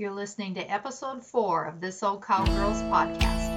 You're 0.00 0.12
listening 0.12 0.54
to 0.54 0.62
episode 0.62 1.22
four 1.22 1.66
of 1.66 1.82
This 1.82 2.02
Old 2.02 2.22
Cowgirls 2.22 2.80
podcast. 2.84 3.50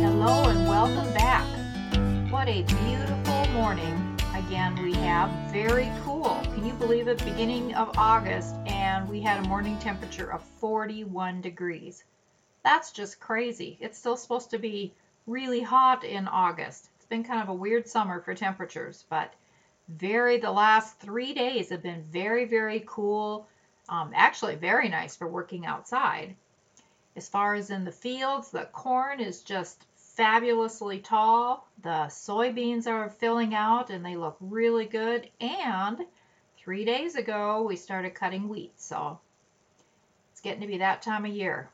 Hello 0.00 0.48
and 0.48 0.66
welcome 0.66 1.12
back. 1.12 1.44
What 2.32 2.48
a 2.48 2.62
beautiful 2.62 3.52
morning 3.52 4.18
again 4.34 4.82
we 4.82 4.94
have. 4.94 5.28
Very 5.52 5.92
cool. 6.04 6.40
Can 6.54 6.64
you 6.64 6.72
believe 6.72 7.08
it? 7.08 7.22
Beginning 7.22 7.74
of 7.74 7.90
August, 7.98 8.54
and 8.66 9.06
we 9.10 9.20
had 9.20 9.44
a 9.44 9.46
morning 9.46 9.78
temperature 9.78 10.32
of 10.32 10.42
41 10.58 11.42
degrees. 11.42 12.04
That's 12.64 12.92
just 12.92 13.20
crazy. 13.20 13.78
It's 13.80 13.98
still 13.98 14.16
supposed 14.16 14.50
to 14.50 14.58
be 14.58 14.92
really 15.26 15.62
hot 15.62 16.04
in 16.04 16.28
August. 16.28 16.88
It's 16.96 17.06
been 17.06 17.24
kind 17.24 17.42
of 17.42 17.48
a 17.48 17.54
weird 17.54 17.86
summer 17.86 18.20
for 18.20 18.34
temperatures, 18.34 19.04
but 19.08 19.32
very, 19.88 20.38
the 20.38 20.50
last 20.50 20.98
three 20.98 21.32
days 21.32 21.70
have 21.70 21.82
been 21.82 22.02
very, 22.02 22.44
very 22.44 22.84
cool. 22.86 23.48
Um, 23.88 24.12
actually, 24.14 24.56
very 24.56 24.88
nice 24.88 25.16
for 25.16 25.26
working 25.26 25.64
outside. 25.64 26.36
As 27.16 27.28
far 27.28 27.54
as 27.54 27.70
in 27.70 27.84
the 27.84 27.92
fields, 27.92 28.50
the 28.50 28.66
corn 28.66 29.20
is 29.20 29.42
just 29.42 29.86
fabulously 29.96 30.98
tall. 30.98 31.66
The 31.82 32.08
soybeans 32.08 32.86
are 32.86 33.08
filling 33.08 33.54
out 33.54 33.90
and 33.90 34.04
they 34.04 34.16
look 34.16 34.36
really 34.40 34.84
good. 34.84 35.30
And 35.40 36.04
three 36.58 36.84
days 36.84 37.14
ago, 37.16 37.62
we 37.62 37.76
started 37.76 38.14
cutting 38.14 38.48
wheat. 38.48 38.78
So 38.80 39.20
it's 40.32 40.40
getting 40.40 40.60
to 40.60 40.66
be 40.66 40.78
that 40.78 41.02
time 41.02 41.24
of 41.24 41.32
year. 41.32 41.70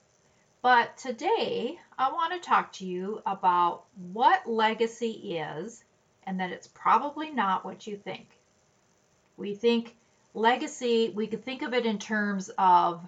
But 0.64 0.96
today, 0.96 1.78
I 1.98 2.10
want 2.10 2.32
to 2.32 2.48
talk 2.48 2.73
to 2.73 2.86
you 2.86 3.20
about 3.27 3.84
what 4.12 4.48
legacy 4.48 5.37
is 5.37 5.84
and 6.26 6.40
that 6.40 6.52
it's 6.52 6.68
probably 6.68 7.30
not 7.30 7.66
what 7.66 7.87
you 7.87 7.98
think. 7.98 8.26
We 9.37 9.54
think 9.57 9.95
legacy, 10.32 11.12
we 11.15 11.26
could 11.26 11.45
think 11.45 11.60
of 11.60 11.74
it 11.74 11.85
in 11.85 11.98
terms 11.98 12.51
of 12.57 13.07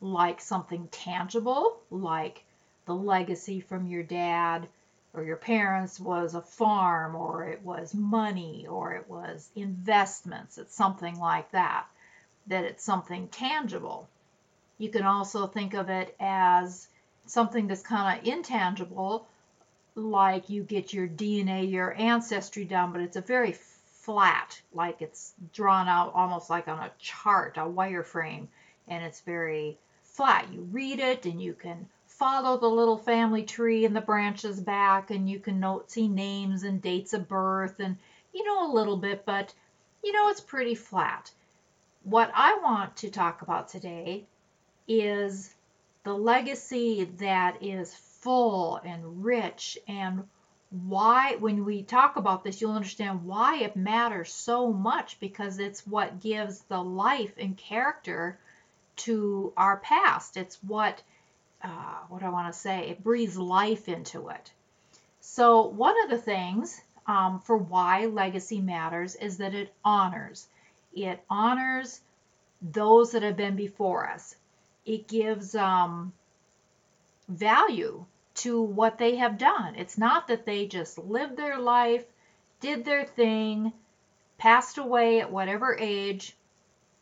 like 0.00 0.40
something 0.40 0.88
tangible, 0.88 1.78
like 1.92 2.42
the 2.86 2.94
legacy 2.96 3.60
from 3.60 3.86
your 3.86 4.02
dad 4.02 4.66
or 5.14 5.22
your 5.22 5.36
parents 5.36 6.00
was 6.00 6.34
a 6.34 6.42
farm 6.42 7.14
or 7.14 7.44
it 7.44 7.62
was 7.62 7.94
money 7.94 8.66
or 8.68 8.94
it 8.94 9.08
was 9.08 9.48
investments. 9.54 10.58
It's 10.58 10.74
something 10.74 11.20
like 11.20 11.52
that, 11.52 11.86
that 12.48 12.64
it's 12.64 12.82
something 12.82 13.28
tangible. 13.28 14.08
You 14.78 14.88
can 14.88 15.04
also 15.04 15.46
think 15.46 15.72
of 15.74 15.88
it 15.88 16.12
as 16.18 16.88
something 17.26 17.66
that's 17.66 17.82
kind 17.82 18.18
of 18.18 18.26
intangible, 18.26 19.26
like 19.94 20.50
you 20.50 20.62
get 20.62 20.92
your 20.92 21.08
DNA, 21.08 21.70
your 21.70 21.94
ancestry 21.94 22.64
done, 22.64 22.92
but 22.92 23.00
it's 23.00 23.16
a 23.16 23.20
very 23.20 23.52
flat, 23.52 24.60
like 24.72 25.02
it's 25.02 25.32
drawn 25.52 25.88
out 25.88 26.12
almost 26.14 26.50
like 26.50 26.68
on 26.68 26.78
a 26.78 26.90
chart, 26.98 27.56
a 27.56 27.60
wireframe, 27.60 28.46
and 28.88 29.04
it's 29.04 29.20
very 29.20 29.78
flat. 30.02 30.46
You 30.52 30.60
read 30.72 31.00
it 31.00 31.26
and 31.26 31.42
you 31.42 31.52
can 31.52 31.86
follow 32.16 32.56
the 32.56 32.66
little 32.68 32.96
family 32.96 33.42
tree 33.42 33.84
and 33.84 33.94
the 33.94 34.00
branches 34.00 34.58
back 34.58 35.10
and 35.10 35.28
you 35.28 35.38
can 35.38 35.60
note 35.60 35.90
see 35.90 36.08
names 36.08 36.62
and 36.62 36.80
dates 36.80 37.12
of 37.12 37.28
birth 37.28 37.78
and 37.78 37.96
you 38.32 38.42
know 38.42 38.70
a 38.70 38.72
little 38.72 38.96
bit 38.96 39.26
but 39.26 39.52
you 40.02 40.12
know 40.12 40.30
it's 40.30 40.40
pretty 40.40 40.74
flat 40.74 41.30
what 42.04 42.30
i 42.34 42.58
want 42.62 42.96
to 42.96 43.10
talk 43.10 43.42
about 43.42 43.68
today 43.68 44.24
is 44.88 45.54
the 46.06 46.14
legacy 46.14 47.08
that 47.18 47.60
is 47.60 47.92
full 47.92 48.80
and 48.84 49.24
rich 49.24 49.76
and 49.88 50.22
why 50.70 51.34
when 51.40 51.64
we 51.64 51.82
talk 51.82 52.14
about 52.14 52.44
this 52.44 52.60
you'll 52.60 52.70
understand 52.70 53.24
why 53.24 53.56
it 53.58 53.74
matters 53.74 54.32
so 54.32 54.72
much 54.72 55.18
because 55.18 55.58
it's 55.58 55.84
what 55.84 56.20
gives 56.20 56.60
the 56.68 56.80
life 56.80 57.32
and 57.38 57.56
character 57.56 58.38
to 58.96 59.52
our 59.56 59.78
past. 59.78 60.36
It's 60.36 60.62
what, 60.62 61.02
uh, 61.62 61.98
what 62.08 62.22
I 62.22 62.28
want 62.28 62.52
to 62.52 62.58
say? 62.58 62.88
It 62.88 63.02
breathes 63.02 63.36
life 63.36 63.88
into 63.88 64.28
it. 64.28 64.52
So, 65.20 65.66
one 65.66 66.00
of 66.04 66.10
the 66.10 66.18
things 66.18 66.80
um, 67.06 67.40
for 67.40 67.56
why 67.56 68.06
legacy 68.06 68.60
matters 68.60 69.16
is 69.16 69.38
that 69.38 69.54
it 69.54 69.74
honors. 69.84 70.46
It 70.94 71.20
honors 71.28 72.00
those 72.62 73.10
that 73.10 73.22
have 73.24 73.36
been 73.36 73.56
before 73.56 74.08
us. 74.08 74.36
It 74.86 75.08
gives 75.08 75.54
um, 75.54 76.12
value 77.28 78.06
to 78.36 78.62
what 78.62 78.98
they 78.98 79.16
have 79.16 79.36
done. 79.36 79.74
It's 79.74 79.98
not 79.98 80.28
that 80.28 80.46
they 80.46 80.66
just 80.66 80.96
lived 80.96 81.36
their 81.36 81.58
life, 81.58 82.04
did 82.60 82.84
their 82.84 83.04
thing, 83.04 83.72
passed 84.38 84.78
away 84.78 85.20
at 85.20 85.32
whatever 85.32 85.76
age, 85.78 86.36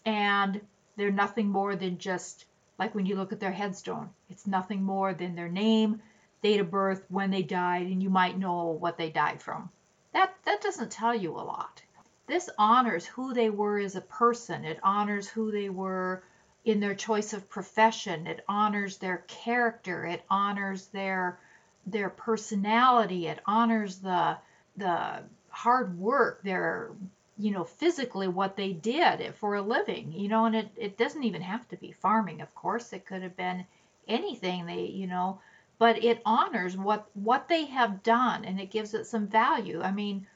and 0.07 0.61
they're 0.97 1.11
nothing 1.11 1.49
more 1.51 1.77
than 1.77 1.99
just 1.99 2.47
like 2.79 2.95
when 2.95 3.07
you 3.07 3.17
look 3.17 3.33
at 3.33 3.41
their 3.41 3.53
headstone, 3.53 4.11
it's 4.31 4.47
nothing 4.47 4.83
more 4.83 5.15
than 5.15 5.35
their 5.35 5.49
name, 5.49 6.03
date 6.43 6.61
of 6.61 6.71
birth, 6.71 7.05
when 7.09 7.31
they 7.31 7.43
died, 7.43 7.87
and 7.87 8.03
you 8.03 8.11
might 8.11 8.39
know 8.39 8.67
what 8.67 8.97
they 8.97 9.11
died 9.11 9.43
from. 9.43 9.71
That 10.13 10.35
that 10.45 10.61
doesn't 10.61 10.91
tell 10.91 11.15
you 11.15 11.33
a 11.33 11.43
lot. 11.43 11.83
This 12.27 12.49
honors 12.59 13.05
who 13.07 13.35
they 13.35 13.51
were 13.51 13.79
as 13.79 13.97
a 13.97 14.01
person. 14.01 14.65
It 14.65 14.81
honors 14.83 15.29
who 15.29 15.51
they 15.51 15.69
were 15.69 16.23
in 16.65 16.81
their 16.81 16.95
choice 16.95 17.33
of 17.33 17.49
profession. 17.49 18.27
It 18.27 18.45
honors 18.49 18.99
their 18.99 19.19
character. 19.29 20.05
It 20.07 20.25
honors 20.31 20.87
their 20.89 21.39
their 21.87 22.09
personality. 22.09 23.27
It 23.27 23.41
honors 23.47 23.99
the 23.99 24.39
the 24.77 25.23
hard 25.51 25.99
work, 25.99 26.43
their 26.43 26.91
you 27.37 27.51
know, 27.51 27.65
physically 27.65 28.29
what 28.29 28.57
they 28.57 28.73
did 28.73 29.35
for 29.35 29.57
a 29.57 29.63
living, 29.63 30.13
you 30.13 30.29
know, 30.29 30.45
and 30.45 30.55
it, 30.55 30.69
it 30.77 30.97
doesn't 30.97 31.25
even 31.25 31.43
have 31.43 31.67
to 31.69 31.77
be 31.77 31.91
farming, 31.91 32.41
of 32.41 32.55
course. 32.55 32.93
It 32.93 33.07
could 33.07 33.23
have 33.23 33.37
been 33.37 33.67
anything 34.07 34.67
they, 34.67 34.85
you 34.85 35.09
know, 35.09 35.41
but 35.79 36.05
it 36.05 36.23
honors 36.25 36.77
what 36.77 37.07
what 37.15 37.49
they 37.49 37.65
have 37.67 38.03
done 38.03 38.45
and 38.45 38.61
it 38.61 38.71
gives 38.71 38.95
it 38.95 39.07
some 39.07 39.27
value. 39.27 39.83
I 39.83 39.91
mean, 39.91 40.27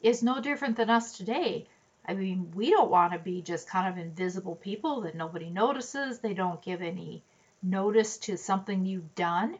it's 0.00 0.22
no 0.22 0.40
different 0.40 0.76
than 0.76 0.90
us 0.90 1.16
today. 1.16 1.66
I 2.08 2.14
mean, 2.14 2.50
we 2.54 2.70
don't 2.70 2.90
want 2.90 3.12
to 3.12 3.18
be 3.18 3.42
just 3.42 3.68
kind 3.68 3.86
of 3.86 4.02
invisible 4.02 4.56
people 4.56 5.02
that 5.02 5.14
nobody 5.14 5.50
notices. 5.50 6.18
They 6.18 6.34
don't 6.34 6.62
give 6.62 6.82
any 6.82 7.22
notice 7.62 8.16
to 8.18 8.36
something 8.36 8.86
you've 8.86 9.14
done 9.14 9.58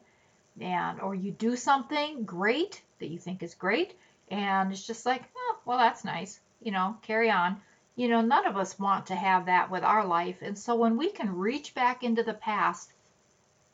and 0.61 1.01
or 1.01 1.15
you 1.15 1.31
do 1.31 1.55
something 1.55 2.25
great 2.25 2.83
that 2.99 3.09
you 3.09 3.19
think 3.19 3.43
is 3.43 3.55
great 3.55 3.95
and 4.31 4.73
it's 4.73 4.87
just 4.87 5.07
like, 5.07 5.23
oh, 5.37 5.59
well, 5.65 5.79
that's 5.79 6.05
nice 6.05 6.41
you 6.61 6.73
know, 6.73 6.97
carry 7.03 7.31
on. 7.31 7.61
You 7.97 8.09
know, 8.09 8.21
none 8.21 8.47
of 8.47 8.57
us 8.57 8.79
want 8.79 9.07
to 9.07 9.15
have 9.15 9.47
that 9.47 9.71
with 9.71 9.83
our 9.83 10.05
life. 10.05 10.37
And 10.43 10.59
so 10.59 10.77
when 10.77 10.97
we 10.97 11.11
can 11.11 11.37
reach 11.37 11.75
back 11.75 12.05
into 12.05 12.23
the 12.23 12.35
past 12.35 12.93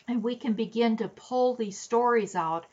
and 0.09 0.23
we 0.23 0.37
can 0.37 0.55
begin 0.55 0.97
to 0.99 1.09
pull 1.09 1.55
these 1.55 1.79
stories 1.79 2.35
out 2.35 2.67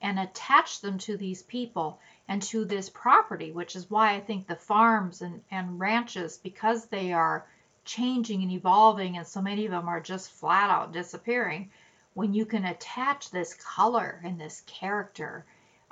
and 0.00 0.18
attach 0.18 0.80
them 0.80 0.98
to 0.98 1.16
these 1.16 1.42
people 1.42 1.98
and 2.28 2.42
to 2.42 2.64
this 2.64 2.90
property, 2.90 3.52
which 3.52 3.74
is 3.74 3.90
why 3.90 4.14
I 4.14 4.20
think 4.20 4.46
the 4.46 4.56
farms 4.56 5.22
and, 5.22 5.40
and 5.50 5.80
ranches, 5.80 6.38
because 6.38 6.86
they 6.86 7.12
are 7.12 7.46
changing 7.84 8.42
and 8.42 8.52
evolving, 8.52 9.16
and 9.16 9.26
so 9.26 9.40
many 9.40 9.64
of 9.64 9.72
them 9.72 9.88
are 9.88 10.00
just 10.00 10.30
flat 10.30 10.68
out 10.70 10.92
disappearing, 10.92 11.70
when 12.12 12.34
you 12.34 12.44
can 12.44 12.64
attach 12.64 13.30
this 13.30 13.54
color 13.54 14.20
and 14.24 14.38
this 14.38 14.62
character 14.66 15.44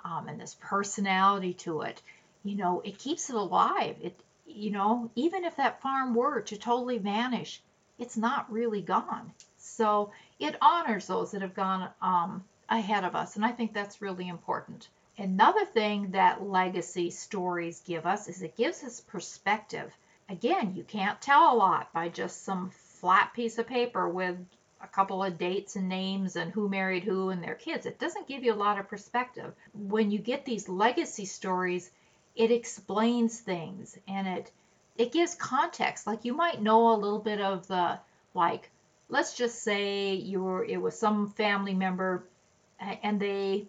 um, 0.05 0.29
and 0.29 0.41
this 0.41 0.57
personality 0.61 1.55
to 1.55 1.81
it, 1.81 2.03
you 2.45 2.57
know, 2.57 2.83
it 2.85 2.99
keeps 2.99 3.31
it 3.31 3.37
alive. 3.37 3.97
It, 4.03 4.19
you 4.47 4.71
know, 4.71 5.11
even 5.15 5.45
if 5.45 5.57
that 5.57 5.81
farm 5.81 6.15
were 6.15 6.43
to 6.43 6.57
totally 6.57 6.99
vanish, 6.99 7.63
it's 7.99 8.17
not 8.17 8.53
really 8.53 8.83
gone. 8.83 9.33
So 9.57 10.11
it 10.39 10.57
honors 10.61 11.07
those 11.07 11.31
that 11.31 11.43
have 11.43 11.55
gone 11.55 11.89
um, 12.03 12.45
ahead 12.69 13.05
of 13.05 13.17
us, 13.17 13.37
and 13.37 13.45
I 13.45 13.53
think 13.53 13.73
that's 13.73 14.03
really 14.03 14.29
important. 14.29 14.89
Another 15.19 15.65
thing 15.65 16.11
that 16.11 16.43
legacy 16.43 17.09
stories 17.09 17.81
give 17.81 18.05
us 18.05 18.29
is 18.29 18.43
it 18.43 18.55
gives 18.55 18.85
us 18.85 19.01
perspective. 19.01 19.91
Again, 20.29 20.75
you 20.77 20.85
can't 20.85 21.23
tell 21.23 21.55
a 21.55 21.57
lot 21.57 21.91
by 21.95 22.11
just 22.11 22.45
some 22.45 22.69
flat 22.71 23.33
piece 23.33 23.57
of 23.57 23.67
paper 23.67 24.09
with 24.09 24.37
a 24.83 24.87
couple 24.87 25.25
of 25.25 25.39
dates 25.39 25.75
and 25.77 25.89
names 25.89 26.37
and 26.37 26.53
who 26.53 26.69
married 26.69 27.03
who 27.03 27.31
and 27.31 27.43
their 27.43 27.55
kids. 27.55 27.87
It 27.87 27.99
doesn't 27.99 28.29
give 28.29 28.45
you 28.45 28.53
a 28.53 28.55
lot 28.55 28.79
of 28.79 28.89
perspective. 28.89 29.55
When 29.73 30.11
you 30.11 30.19
get 30.19 30.45
these 30.45 30.69
legacy 30.69 31.25
stories, 31.25 31.91
it 32.35 32.51
explains 32.51 33.41
things 33.41 33.99
and 34.07 34.29
it 34.29 34.53
it 34.97 35.13
gives 35.13 35.35
context. 35.35 36.07
Like 36.07 36.27
you 36.27 36.35
might 36.35 36.61
know 36.61 36.93
a 36.93 36.97
little 37.01 37.19
bit 37.19 37.41
of 37.41 37.67
the 37.69 37.99
like 38.35 38.71
let's 39.09 39.35
just 39.35 39.63
say 39.63 40.15
you 40.15 40.43
were 40.43 40.65
it 40.65 40.77
was 40.77 40.99
some 40.99 41.31
family 41.31 41.75
member 41.75 42.27
and 42.79 43.19
they 43.19 43.67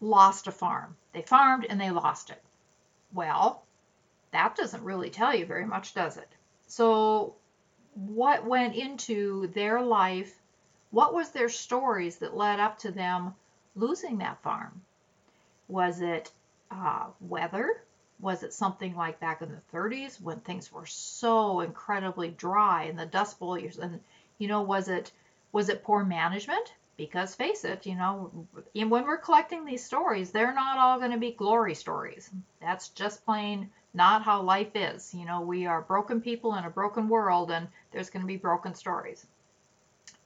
lost 0.00 0.46
a 0.46 0.52
farm. 0.52 0.96
They 1.12 1.22
farmed 1.22 1.66
and 1.68 1.80
they 1.80 1.90
lost 1.90 2.30
it. 2.30 2.42
Well, 3.12 3.62
that 4.30 4.56
doesn't 4.56 4.84
really 4.84 5.10
tell 5.10 5.34
you 5.34 5.46
very 5.46 5.66
much, 5.66 5.94
does 5.94 6.16
it? 6.16 6.28
So 6.66 7.34
what 7.94 8.44
went 8.44 8.74
into 8.76 9.48
their 9.48 9.80
life? 9.82 10.38
What 10.90 11.14
was 11.14 11.30
their 11.30 11.48
stories 11.48 12.18
that 12.18 12.36
led 12.36 12.60
up 12.60 12.78
to 12.80 12.90
them 12.90 13.34
losing 13.74 14.18
that 14.18 14.42
farm? 14.42 14.82
Was 15.68 16.00
it 16.00 16.30
uh, 16.70 17.06
weather? 17.20 17.82
Was 18.20 18.42
it 18.42 18.52
something 18.52 18.96
like 18.96 19.20
back 19.20 19.42
in 19.42 19.50
the 19.50 19.76
30s 19.76 20.20
when 20.20 20.40
things 20.40 20.72
were 20.72 20.86
so 20.86 21.60
incredibly 21.60 22.28
dry 22.30 22.84
and 22.84 22.98
the 22.98 23.06
Dust 23.06 23.38
Bowl 23.38 23.58
years? 23.58 23.78
And 23.78 24.00
you 24.38 24.48
know, 24.48 24.62
was 24.62 24.88
it 24.88 25.12
was 25.52 25.68
it 25.68 25.84
poor 25.84 26.04
management? 26.04 26.72
Because 26.98 27.34
face 27.34 27.64
it, 27.64 27.86
you 27.86 27.94
know, 27.94 28.30
when 28.74 28.90
we're 28.90 29.16
collecting 29.16 29.64
these 29.64 29.84
stories, 29.84 30.32
they're 30.32 30.52
not 30.52 30.78
all 30.78 30.98
going 30.98 31.12
to 31.12 31.16
be 31.16 31.30
glory 31.30 31.74
stories. 31.74 32.28
That's 32.60 32.88
just 32.88 33.24
plain 33.24 33.70
not 33.94 34.22
how 34.22 34.42
life 34.42 34.74
is. 34.74 35.14
You 35.14 35.24
know, 35.24 35.40
we 35.40 35.64
are 35.64 35.80
broken 35.80 36.20
people 36.20 36.56
in 36.56 36.64
a 36.64 36.70
broken 36.70 37.08
world, 37.08 37.52
and 37.52 37.68
there's 37.92 38.10
going 38.10 38.22
to 38.22 38.26
be 38.26 38.36
broken 38.36 38.74
stories 38.74 39.24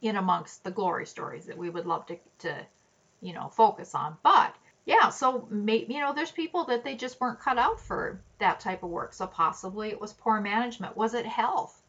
in 0.00 0.16
amongst 0.16 0.64
the 0.64 0.70
glory 0.70 1.06
stories 1.06 1.44
that 1.44 1.58
we 1.58 1.68
would 1.68 1.86
love 1.86 2.06
to, 2.06 2.16
to 2.38 2.66
you 3.20 3.34
know, 3.34 3.48
focus 3.48 3.94
on. 3.94 4.16
But 4.22 4.54
yeah, 4.86 5.10
so 5.10 5.46
maybe, 5.50 5.92
you 5.94 6.00
know, 6.00 6.14
there's 6.14 6.32
people 6.32 6.64
that 6.64 6.84
they 6.84 6.94
just 6.94 7.20
weren't 7.20 7.38
cut 7.38 7.58
out 7.58 7.80
for 7.80 8.18
that 8.38 8.60
type 8.60 8.82
of 8.82 8.90
work. 8.90 9.12
So 9.12 9.26
possibly 9.26 9.90
it 9.90 10.00
was 10.00 10.12
poor 10.14 10.40
management. 10.40 10.96
Was 10.96 11.12
it 11.14 11.26
health? 11.26 11.80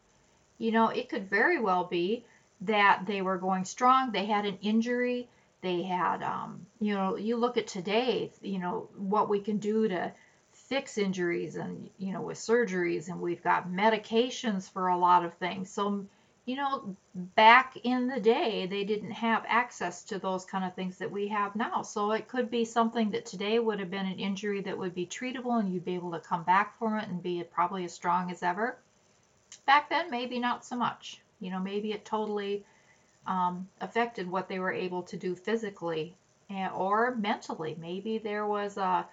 You 0.58 0.70
know, 0.70 0.88
it 0.88 1.08
could 1.08 1.28
very 1.28 1.58
well 1.58 1.84
be 1.84 2.24
that 2.62 3.04
they 3.06 3.22
were 3.22 3.38
going 3.38 3.64
strong, 3.64 4.12
they 4.12 4.26
had 4.26 4.46
an 4.46 4.58
injury, 4.62 5.28
they 5.60 5.82
had, 5.82 6.22
um, 6.22 6.66
you 6.80 6.94
know, 6.94 7.16
you 7.16 7.36
look 7.36 7.56
at 7.56 7.66
today, 7.66 8.30
you 8.42 8.58
know, 8.58 8.88
what 8.96 9.28
we 9.28 9.40
can 9.40 9.58
do 9.58 9.88
to 9.88 10.12
fix 10.52 10.98
injuries 10.98 11.56
and, 11.56 11.90
you 11.98 12.12
know, 12.12 12.22
with 12.22 12.38
surgeries, 12.38 13.08
and 13.08 13.20
we've 13.20 13.42
got 13.42 13.68
medications 13.68 14.70
for 14.70 14.88
a 14.88 14.96
lot 14.96 15.24
of 15.24 15.34
things. 15.34 15.70
So, 15.70 16.06
you 16.46 16.56
know, 16.56 16.94
back 17.14 17.76
in 17.82 18.06
the 18.08 18.20
day, 18.20 18.66
they 18.66 18.84
didn't 18.84 19.12
have 19.12 19.44
access 19.48 20.04
to 20.04 20.18
those 20.18 20.44
kind 20.44 20.64
of 20.64 20.74
things 20.74 20.98
that 20.98 21.10
we 21.10 21.28
have 21.28 21.56
now. 21.56 21.82
So 21.82 22.12
it 22.12 22.28
could 22.28 22.50
be 22.50 22.64
something 22.64 23.10
that 23.10 23.26
today 23.26 23.58
would 23.58 23.78
have 23.80 23.90
been 23.90 24.06
an 24.06 24.18
injury 24.18 24.60
that 24.62 24.76
would 24.76 24.94
be 24.94 25.06
treatable 25.06 25.58
and 25.58 25.72
you'd 25.72 25.84
be 25.84 25.94
able 25.94 26.12
to 26.12 26.20
come 26.20 26.42
back 26.44 26.78
from 26.78 26.98
it 26.98 27.08
and 27.08 27.22
be 27.22 27.42
probably 27.44 27.84
as 27.84 27.94
strong 27.94 28.30
as 28.30 28.42
ever. 28.42 28.76
Back 29.66 29.88
then, 29.88 30.10
maybe 30.10 30.38
not 30.38 30.64
so 30.64 30.76
much. 30.76 31.20
You 31.44 31.50
know, 31.50 31.60
maybe 31.60 31.92
it 31.92 32.06
totally 32.06 32.64
um, 33.26 33.68
affected 33.78 34.30
what 34.30 34.48
they 34.48 34.58
were 34.58 34.72
able 34.72 35.02
to 35.02 35.18
do 35.18 35.34
physically 35.34 36.16
and, 36.48 36.72
or 36.72 37.14
mentally. 37.16 37.76
Maybe 37.78 38.16
there 38.16 38.46
was 38.46 38.78
a 38.78 39.06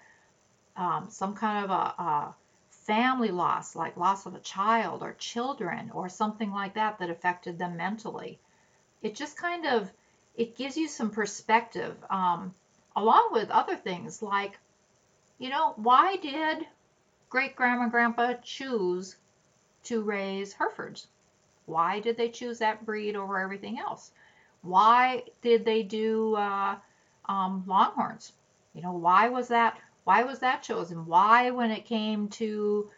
um, 0.74 1.10
some 1.10 1.34
kind 1.34 1.62
of 1.62 1.70
a, 1.70 2.02
a 2.02 2.34
family 2.70 3.30
loss, 3.30 3.76
like 3.76 3.98
loss 3.98 4.24
of 4.24 4.34
a 4.34 4.40
child 4.40 5.02
or 5.02 5.12
children 5.18 5.90
or 5.92 6.08
something 6.08 6.50
like 6.50 6.72
that 6.72 6.98
that 6.98 7.10
affected 7.10 7.58
them 7.58 7.76
mentally. 7.76 8.38
It 9.02 9.14
just 9.14 9.36
kind 9.36 9.66
of 9.66 9.90
it 10.34 10.56
gives 10.56 10.78
you 10.78 10.88
some 10.88 11.10
perspective, 11.10 11.94
um, 12.08 12.54
along 12.96 13.28
with 13.32 13.50
other 13.50 13.76
things 13.76 14.22
like, 14.22 14.58
you 15.38 15.50
know, 15.50 15.74
why 15.76 16.16
did 16.16 16.66
great 17.28 17.54
grandma 17.56 17.90
grandpa 17.90 18.32
choose 18.42 19.16
to 19.84 20.00
raise 20.00 20.54
Herefords? 20.54 21.08
Why 21.72 22.00
did 22.00 22.16
they 22.16 22.28
choose 22.28 22.58
that 22.58 22.84
breed 22.84 23.16
over 23.16 23.38
everything 23.38 23.78
else? 23.78 24.10
Why 24.62 25.24
did 25.40 25.64
they 25.64 25.82
do 25.82 26.34
uh, 26.36 26.76
um, 27.28 27.64
Longhorns? 27.66 28.32
You 28.74 28.82
know, 28.82 28.92
why 28.92 29.28
was 29.28 29.48
that? 29.48 29.78
Why 30.04 30.22
was 30.22 30.40
that 30.40 30.62
chosen? 30.62 31.06
Why, 31.06 31.50
when 31.50 31.70
it 31.70 31.84
came 31.84 32.28
to 32.40 32.90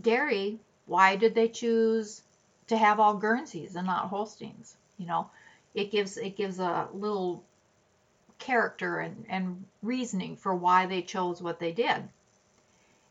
dairy, 0.00 0.58
why 0.86 1.16
did 1.16 1.34
they 1.34 1.48
choose 1.48 2.22
to 2.66 2.76
have 2.76 3.00
all 3.00 3.14
Guernseys 3.14 3.76
and 3.76 3.86
not 3.86 4.08
Holsteins? 4.08 4.76
You 4.98 5.06
know, 5.06 5.30
it 5.74 5.90
gives 5.90 6.16
it 6.16 6.36
gives 6.36 6.58
a 6.58 6.88
little 6.92 7.44
character 8.38 8.98
and, 9.00 9.24
and 9.28 9.64
reasoning 9.82 10.36
for 10.36 10.54
why 10.54 10.86
they 10.86 11.02
chose 11.02 11.42
what 11.42 11.58
they 11.58 11.72
did. 11.72 12.08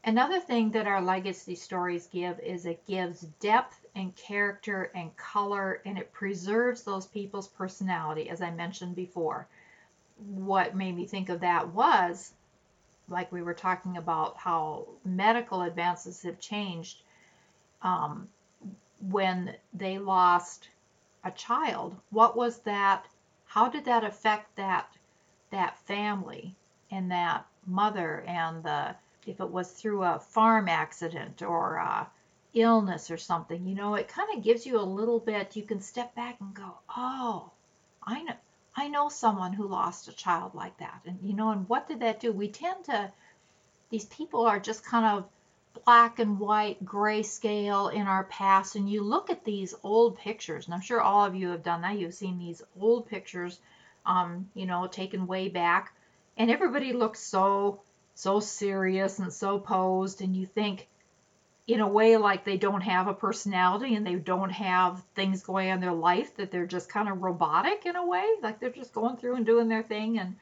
Another 0.03 0.39
thing 0.39 0.71
that 0.71 0.87
our 0.87 1.01
legacy 1.01 1.55
stories 1.55 2.07
give 2.07 2.39
is 2.39 2.65
it 2.65 2.85
gives 2.87 3.21
depth 3.41 3.85
and 3.97 4.15
character 4.15 4.91
and 4.95 5.15
color 5.17 5.81
and 5.83 5.97
it 5.97 6.13
preserves 6.13 6.83
those 6.83 7.07
people's 7.07 7.47
personality, 7.47 8.29
as 8.29 8.41
I 8.41 8.51
mentioned 8.51 8.95
before. 8.95 9.47
What 10.17 10.75
made 10.75 10.95
me 10.95 11.05
think 11.05 11.29
of 11.29 11.41
that 11.41 11.67
was 11.73 12.31
like 13.09 13.31
we 13.31 13.41
were 13.41 13.53
talking 13.53 13.97
about 13.97 14.37
how 14.37 14.85
medical 15.03 15.63
advances 15.63 16.21
have 16.21 16.39
changed 16.39 17.01
um, 17.81 18.27
when 19.09 19.55
they 19.73 19.97
lost 19.97 20.69
a 21.23 21.31
child 21.31 21.95
what 22.09 22.37
was 22.37 22.59
that 22.59 23.05
how 23.45 23.67
did 23.67 23.85
that 23.85 24.03
affect 24.03 24.55
that 24.55 24.87
that 25.51 25.77
family 25.79 26.55
and 26.91 27.11
that 27.11 27.45
mother 27.65 28.23
and 28.27 28.63
the 28.63 28.95
if 29.25 29.39
it 29.39 29.49
was 29.49 29.71
through 29.71 30.03
a 30.03 30.19
farm 30.19 30.69
accident 30.69 31.41
or 31.41 31.75
a 31.75 32.07
illness 32.61 33.09
or 33.11 33.17
something 33.17 33.67
you 33.67 33.75
know 33.75 33.95
it 33.95 34.07
kind 34.07 34.29
of 34.35 34.43
gives 34.43 34.65
you 34.65 34.79
a 34.79 34.81
little 34.81 35.19
bit 35.19 35.55
you 35.55 35.63
can 35.63 35.81
step 35.81 36.13
back 36.15 36.37
and 36.39 36.53
go 36.53 36.73
oh 36.95 37.51
i 38.03 38.21
know 38.23 38.33
I 38.79 38.89
know 38.89 39.09
someone 39.09 39.53
who 39.53 39.67
lost 39.67 40.07
a 40.07 40.15
child 40.15 40.53
like 40.53 40.77
that. 40.77 41.01
And, 41.07 41.17
you 41.23 41.33
know, 41.33 41.49
and 41.49 41.67
what 41.67 41.87
did 41.87 42.01
that 42.01 42.19
do? 42.19 42.31
We 42.31 42.47
tend 42.47 42.85
to, 42.85 43.11
these 43.89 44.05
people 44.05 44.45
are 44.45 44.59
just 44.59 44.85
kind 44.85 45.17
of 45.17 45.25
black 45.83 46.19
and 46.19 46.39
white, 46.39 46.85
grayscale 46.85 47.91
in 47.91 48.03
our 48.03 48.25
past. 48.25 48.75
And 48.75 48.87
you 48.87 49.01
look 49.01 49.31
at 49.31 49.43
these 49.43 49.73
old 49.81 50.19
pictures, 50.19 50.65
and 50.65 50.75
I'm 50.75 50.81
sure 50.81 51.01
all 51.01 51.25
of 51.25 51.33
you 51.33 51.49
have 51.49 51.63
done 51.63 51.81
that. 51.81 51.97
You've 51.97 52.13
seen 52.13 52.37
these 52.37 52.61
old 52.79 53.09
pictures, 53.09 53.59
um, 54.05 54.47
you 54.53 54.67
know, 54.67 54.85
taken 54.85 55.25
way 55.25 55.49
back. 55.49 55.91
And 56.37 56.51
everybody 56.51 56.93
looks 56.93 57.19
so, 57.19 57.81
so 58.13 58.39
serious 58.39 59.17
and 59.17 59.33
so 59.33 59.57
posed. 59.57 60.21
And 60.21 60.37
you 60.37 60.45
think, 60.45 60.87
in 61.67 61.81
a 61.81 61.87
way 61.87 62.15
like 62.15 62.45
they 62.45 62.57
don't 62.57 62.81
have 62.81 63.07
a 63.07 63.13
personality 63.13 63.95
and 63.95 64.07
they 64.07 64.15
don't 64.15 64.51
have 64.51 65.03
things 65.15 65.43
going 65.43 65.69
on 65.69 65.75
in 65.75 65.81
their 65.81 65.91
life 65.91 66.35
that 66.37 66.49
they're 66.49 66.65
just 66.65 66.89
kind 66.89 67.09
of 67.09 67.21
robotic 67.21 67.85
in 67.85 67.95
a 67.95 68.05
way 68.05 68.25
like 68.41 68.59
they're 68.59 68.69
just 68.69 68.93
going 68.93 69.17
through 69.17 69.35
and 69.35 69.45
doing 69.45 69.67
their 69.67 69.83
thing 69.83 70.17
and 70.17 70.35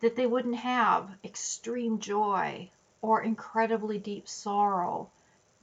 that 0.00 0.16
they 0.16 0.26
wouldn't 0.26 0.56
have 0.56 1.10
extreme 1.22 1.98
joy 1.98 2.68
or 3.02 3.22
incredibly 3.22 3.98
deep 3.98 4.26
sorrow 4.26 5.08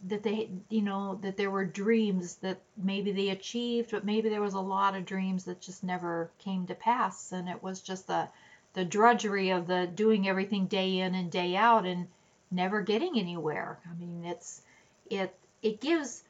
that 0.08 0.22
they 0.22 0.48
you 0.70 0.84
know 0.84 1.18
that 1.24 1.38
there 1.38 1.50
were 1.50 1.66
dreams 1.66 2.36
that 2.36 2.60
maybe 2.78 3.12
they 3.12 3.30
achieved 3.30 3.90
but 3.90 4.06
maybe 4.06 4.30
there 4.30 4.42
was 4.42 4.54
a 4.54 4.60
lot 4.60 4.96
of 4.96 5.06
dreams 5.06 5.46
that 5.46 5.60
just 5.60 5.84
never 5.84 6.30
came 6.38 6.68
to 6.68 6.76
pass 6.76 7.32
and 7.32 7.50
it 7.50 7.64
was 7.64 7.82
just 7.82 8.06
the 8.06 8.28
the 8.74 8.86
drudgery 8.86 9.50
of 9.50 9.66
the 9.66 9.90
doing 9.96 10.28
everything 10.28 10.68
day 10.68 11.00
in 11.00 11.16
and 11.16 11.32
day 11.32 11.56
out 11.56 11.84
and 11.88 12.08
never 12.52 12.82
getting 12.82 13.18
anywhere. 13.18 13.80
I 13.90 14.00
mean 14.00 14.24
it's 14.24 14.62
it 15.10 15.36
it 15.62 15.82
gives 15.82 16.24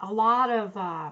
a 0.00 0.12
lot 0.12 0.50
of 0.50 0.76
uh, 0.76 1.10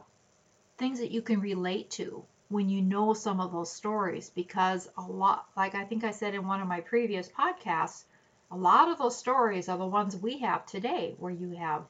things 0.78 0.98
that 0.98 1.12
you 1.12 1.22
can 1.22 1.40
relate 1.40 1.90
to 1.90 2.24
when 2.48 2.68
you 2.68 2.82
know 2.82 3.14
some 3.14 3.40
of 3.40 3.52
those 3.52 3.72
stories 3.72 4.30
because 4.34 4.88
a 4.96 5.02
lot 5.02 5.46
like 5.56 5.74
i 5.74 5.84
think 5.84 6.04
i 6.04 6.10
said 6.10 6.34
in 6.34 6.46
one 6.46 6.60
of 6.60 6.66
my 6.66 6.80
previous 6.80 7.28
podcasts 7.28 8.04
a 8.50 8.56
lot 8.56 8.88
of 8.88 8.98
those 8.98 9.16
stories 9.16 9.68
are 9.68 9.78
the 9.78 9.86
ones 9.86 10.16
we 10.16 10.38
have 10.38 10.66
today 10.66 11.14
where 11.18 11.32
you 11.32 11.50
have 11.52 11.82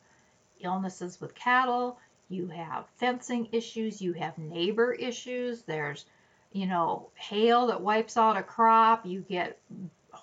illnesses 0.60 1.20
with 1.20 1.34
cattle 1.34 1.98
you 2.28 2.46
have 2.48 2.84
fencing 2.98 3.48
issues 3.52 4.02
you 4.02 4.12
have 4.12 4.36
neighbor 4.36 4.92
issues 4.92 5.62
there's 5.62 6.04
you 6.52 6.66
know 6.66 7.08
hail 7.14 7.68
that 7.68 7.80
wipes 7.80 8.18
out 8.18 8.36
a 8.36 8.42
crop 8.42 9.06
you 9.06 9.20
get 9.20 9.58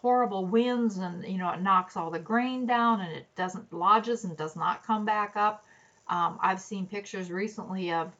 horrible 0.01 0.45
winds 0.45 0.97
and 0.97 1.25
you 1.25 1.39
know 1.39 1.49
it 1.49 1.61
knocks 1.61 1.97
all 1.97 2.11
the 2.11 2.19
grain 2.19 2.67
down 2.67 3.01
and 3.01 3.11
it 3.11 3.25
doesn't 3.35 3.73
lodges 3.73 4.23
and 4.23 4.37
does 4.37 4.55
not 4.55 4.85
come 4.85 5.05
back 5.05 5.35
up. 5.35 5.65
Um, 6.07 6.37
I've 6.41 6.61
seen 6.61 6.85
pictures 6.85 7.31
recently 7.31 7.91
of 7.91 8.11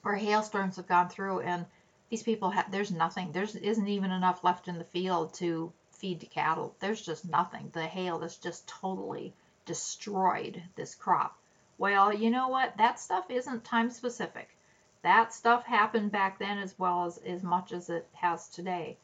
where 0.00 0.16
hailstorms 0.16 0.76
have 0.76 0.88
gone 0.88 1.10
through 1.10 1.40
and 1.40 1.66
these 2.08 2.22
people 2.22 2.50
have 2.50 2.70
there's 2.70 2.90
nothing 2.90 3.32
there's 3.32 3.54
isn't 3.54 3.86
even 3.86 4.10
enough 4.10 4.42
left 4.42 4.66
in 4.66 4.78
the 4.78 4.84
field 4.84 5.34
to 5.34 5.70
feed 5.92 6.20
to 6.20 6.26
cattle. 6.26 6.74
There's 6.80 7.02
just 7.02 7.28
nothing. 7.28 7.70
The 7.74 7.86
hail 7.86 8.20
has 8.20 8.36
just 8.36 8.66
totally 8.66 9.34
destroyed 9.66 10.62
this 10.74 10.94
crop. 10.94 11.36
Well 11.76 12.14
you 12.14 12.30
know 12.30 12.48
what? 12.48 12.78
That 12.78 12.98
stuff 12.98 13.30
isn't 13.30 13.62
time 13.62 13.90
specific. 13.90 14.56
That 15.02 15.34
stuff 15.34 15.66
happened 15.66 16.12
back 16.12 16.38
then 16.38 16.56
as 16.58 16.78
well 16.78 17.04
as 17.04 17.18
as 17.18 17.42
much 17.42 17.72
as 17.72 17.90
it 17.90 18.08
has 18.14 18.48
today 18.48 18.96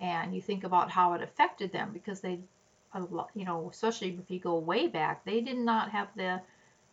and 0.00 0.34
you 0.34 0.40
think 0.40 0.64
about 0.64 0.90
how 0.90 1.12
it 1.14 1.22
affected 1.22 1.72
them 1.72 1.90
because 1.92 2.20
they 2.20 2.40
you 3.34 3.44
know 3.44 3.68
especially 3.70 4.18
if 4.20 4.30
you 4.30 4.40
go 4.40 4.58
way 4.58 4.88
back 4.88 5.24
they 5.24 5.40
did 5.40 5.58
not 5.58 5.90
have 5.90 6.08
the 6.16 6.40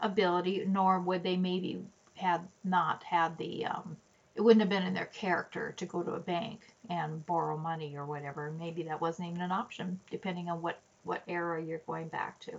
ability 0.02 0.64
nor 0.68 1.00
would 1.00 1.24
they 1.24 1.36
maybe 1.36 1.84
had 2.16 2.42
not 2.64 3.04
had 3.04 3.38
the 3.38 3.66
um, 3.66 3.98
it 4.38 4.42
wouldn't 4.42 4.62
have 4.62 4.70
been 4.70 4.84
in 4.84 4.94
their 4.94 5.08
character 5.08 5.74
to 5.78 5.86
go 5.86 6.04
to 6.04 6.14
a 6.14 6.20
bank 6.20 6.62
and 6.90 7.26
borrow 7.26 7.58
money 7.58 7.96
or 7.98 8.06
whatever. 8.06 8.52
Maybe 8.52 8.84
that 8.84 9.02
wasn't 9.02 9.30
even 9.30 9.42
an 9.42 9.52
option 9.52 10.00
depending 10.12 10.50
on 10.50 10.62
what 10.62 10.80
what 11.04 11.24
era 11.28 11.62
you're 11.62 11.80
going 11.80 12.08
back 12.10 12.40
to. 12.42 12.52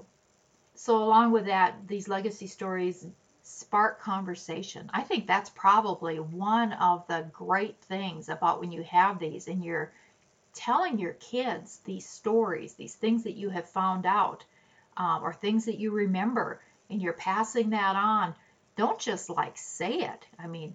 So 0.74 1.02
along 1.02 1.30
with 1.32 1.46
that 1.46 1.86
these 1.86 2.08
legacy 2.08 2.48
stories 2.48 3.06
spark 3.42 4.00
conversation. 4.00 4.90
I 4.92 5.02
think 5.02 5.26
that's 5.26 5.50
probably 5.50 6.18
one 6.18 6.72
of 6.74 7.06
the 7.06 7.26
great 7.32 7.80
things 7.82 8.28
about 8.28 8.60
when 8.60 8.72
you 8.72 8.82
have 8.82 9.18
these 9.18 9.46
and 9.46 9.64
you're 9.64 9.92
telling 10.58 10.98
your 10.98 11.14
kids 11.14 11.78
these 11.84 12.08
stories, 12.08 12.74
these 12.74 12.94
things 12.94 13.22
that 13.22 13.36
you 13.36 13.48
have 13.48 13.70
found 13.70 14.04
out, 14.04 14.44
um, 14.96 15.22
or 15.22 15.32
things 15.32 15.64
that 15.66 15.78
you 15.78 15.92
remember, 15.92 16.60
and 16.90 17.00
you're 17.00 17.12
passing 17.12 17.70
that 17.70 17.94
on, 17.94 18.34
don't 18.76 18.98
just 18.98 19.30
like 19.30 19.56
say 19.56 20.00
it. 20.00 20.26
I 20.38 20.48
mean, 20.48 20.74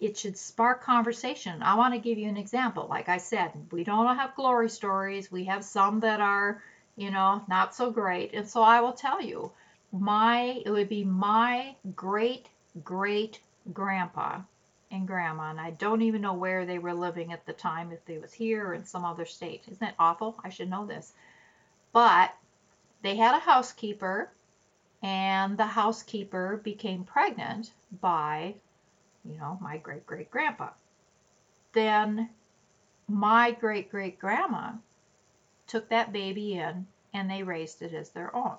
it 0.00 0.18
should 0.18 0.36
spark 0.36 0.82
conversation. 0.82 1.62
I 1.62 1.74
want 1.76 1.94
to 1.94 2.00
give 2.00 2.18
you 2.18 2.28
an 2.28 2.36
example. 2.36 2.86
Like 2.88 3.08
I 3.08 3.16
said, 3.16 3.52
we 3.70 3.84
don't 3.84 4.16
have 4.16 4.34
glory 4.34 4.68
stories. 4.68 5.32
We 5.32 5.44
have 5.44 5.64
some 5.64 6.00
that 6.00 6.20
are, 6.20 6.62
you 6.96 7.10
know, 7.10 7.42
not 7.48 7.74
so 7.74 7.90
great. 7.90 8.34
And 8.34 8.46
so 8.48 8.62
I 8.62 8.80
will 8.80 8.92
tell 8.92 9.22
you, 9.22 9.50
my 9.92 10.62
it 10.64 10.70
would 10.70 10.88
be 10.88 11.04
my 11.04 11.74
great 11.96 12.48
great 12.84 13.40
grandpa 13.72 14.40
and 14.90 15.06
grandma, 15.06 15.50
and 15.50 15.60
I 15.60 15.70
don't 15.70 16.02
even 16.02 16.20
know 16.22 16.34
where 16.34 16.66
they 16.66 16.78
were 16.78 16.92
living 16.92 17.32
at 17.32 17.46
the 17.46 17.52
time, 17.52 17.92
if 17.92 18.04
they 18.04 18.18
was 18.18 18.32
here 18.32 18.66
or 18.68 18.74
in 18.74 18.84
some 18.84 19.04
other 19.04 19.24
state. 19.24 19.62
Isn't 19.66 19.80
that 19.80 19.94
awful? 19.98 20.38
I 20.42 20.48
should 20.48 20.70
know 20.70 20.86
this. 20.86 21.12
But 21.92 22.34
they 23.02 23.16
had 23.16 23.34
a 23.34 23.40
housekeeper, 23.40 24.30
and 25.02 25.56
the 25.56 25.66
housekeeper 25.66 26.60
became 26.62 27.04
pregnant 27.04 27.72
by, 28.00 28.54
you 29.24 29.38
know, 29.38 29.58
my 29.60 29.78
great 29.78 30.06
great 30.06 30.30
grandpa. 30.30 30.70
Then 31.72 32.30
my 33.08 33.52
great 33.52 33.90
great 33.90 34.18
grandma 34.18 34.72
took 35.66 35.88
that 35.88 36.12
baby 36.12 36.54
in 36.54 36.86
and 37.14 37.30
they 37.30 37.42
raised 37.42 37.82
it 37.82 37.94
as 37.94 38.10
their 38.10 38.34
own. 38.34 38.56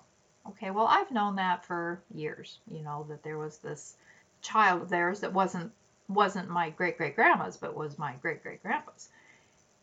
Okay, 0.48 0.72
well, 0.72 0.88
I've 0.88 1.12
known 1.12 1.36
that 1.36 1.66
for 1.66 2.02
years, 2.14 2.58
you 2.68 2.82
know, 2.82 3.06
that 3.10 3.24
there 3.24 3.38
was 3.38 3.58
this 3.58 3.96
child 4.42 4.82
of 4.82 4.90
theirs 4.90 5.20
that 5.20 5.34
wasn't 5.34 5.72
wasn't 6.14 6.50
my 6.50 6.70
great 6.70 6.98
great 6.98 7.16
grandma's, 7.16 7.58
but 7.58 7.76
was 7.76 7.98
my 7.98 8.14
great 8.22 8.44
great 8.44 8.62
grandpa's. 8.62 9.10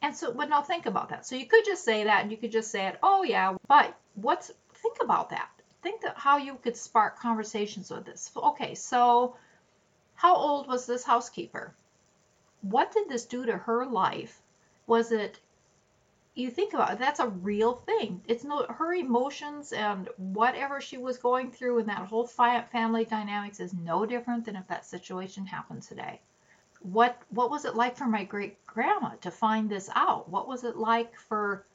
And 0.01 0.15
so, 0.15 0.33
but 0.33 0.49
now 0.49 0.63
think 0.63 0.87
about 0.87 1.09
that. 1.09 1.27
So 1.27 1.35
you 1.35 1.47
could 1.47 1.65
just 1.65 1.85
say 1.85 2.05
that, 2.05 2.23
and 2.23 2.31
you 2.31 2.37
could 2.37 2.53
just 2.53 2.71
say 2.71 2.87
it. 2.87 2.99
Oh 3.03 3.23
yeah, 3.23 3.57
but 3.67 3.97
what's 4.15 4.51
think 4.75 4.99
about 5.03 5.31
that. 5.31 5.49
Think 5.83 6.03
how 6.15 6.39
you 6.39 6.57
could 6.63 6.77
spark 6.77 7.19
conversations 7.19 7.91
with 7.91 8.05
this. 8.05 8.31
Okay, 8.37 8.75
so 8.75 9.37
how 10.15 10.37
old 10.37 10.69
was 10.69 10.87
this 10.87 11.05
housekeeper? 11.05 11.73
What 12.63 12.93
did 12.93 13.09
this 13.09 13.25
do 13.25 13.47
to 13.47 13.57
her 13.57 13.87
life? 13.87 14.41
Was 14.87 15.13
it 15.13 15.39
you 16.39 16.51
think 16.51 16.73
about 16.73 16.93
it, 16.93 16.99
that's 17.01 17.19
a 17.19 17.29
real 17.29 17.75
thing. 17.75 18.23
It's 18.29 18.45
no 18.45 18.65
her 18.69 18.95
emotions 18.95 19.73
and 19.73 20.09
whatever 20.19 20.81
she 20.81 20.97
was 20.97 21.19
going 21.19 21.51
through 21.51 21.81
and 21.81 21.89
that 21.89 22.07
whole 22.07 22.27
family 22.27 23.05
dynamics 23.05 23.59
is 23.59 23.75
no 23.75 24.07
different 24.07 24.45
than 24.45 24.55
if 24.55 24.69
that 24.69 24.87
situation 24.87 25.47
happened 25.47 25.83
today. 25.83 26.21
What 26.81 27.21
what 27.31 27.51
was 27.51 27.65
it 27.65 27.75
like 27.75 27.97
for 27.97 28.07
my 28.07 28.23
great 28.23 28.65
grandma 28.67 29.17
to 29.23 29.33
find 29.33 29.69
this 29.69 29.91
out? 29.97 30.29
What 30.29 30.47
was 30.47 30.63
it 30.63 30.77
like 30.77 31.19
for 31.19 31.67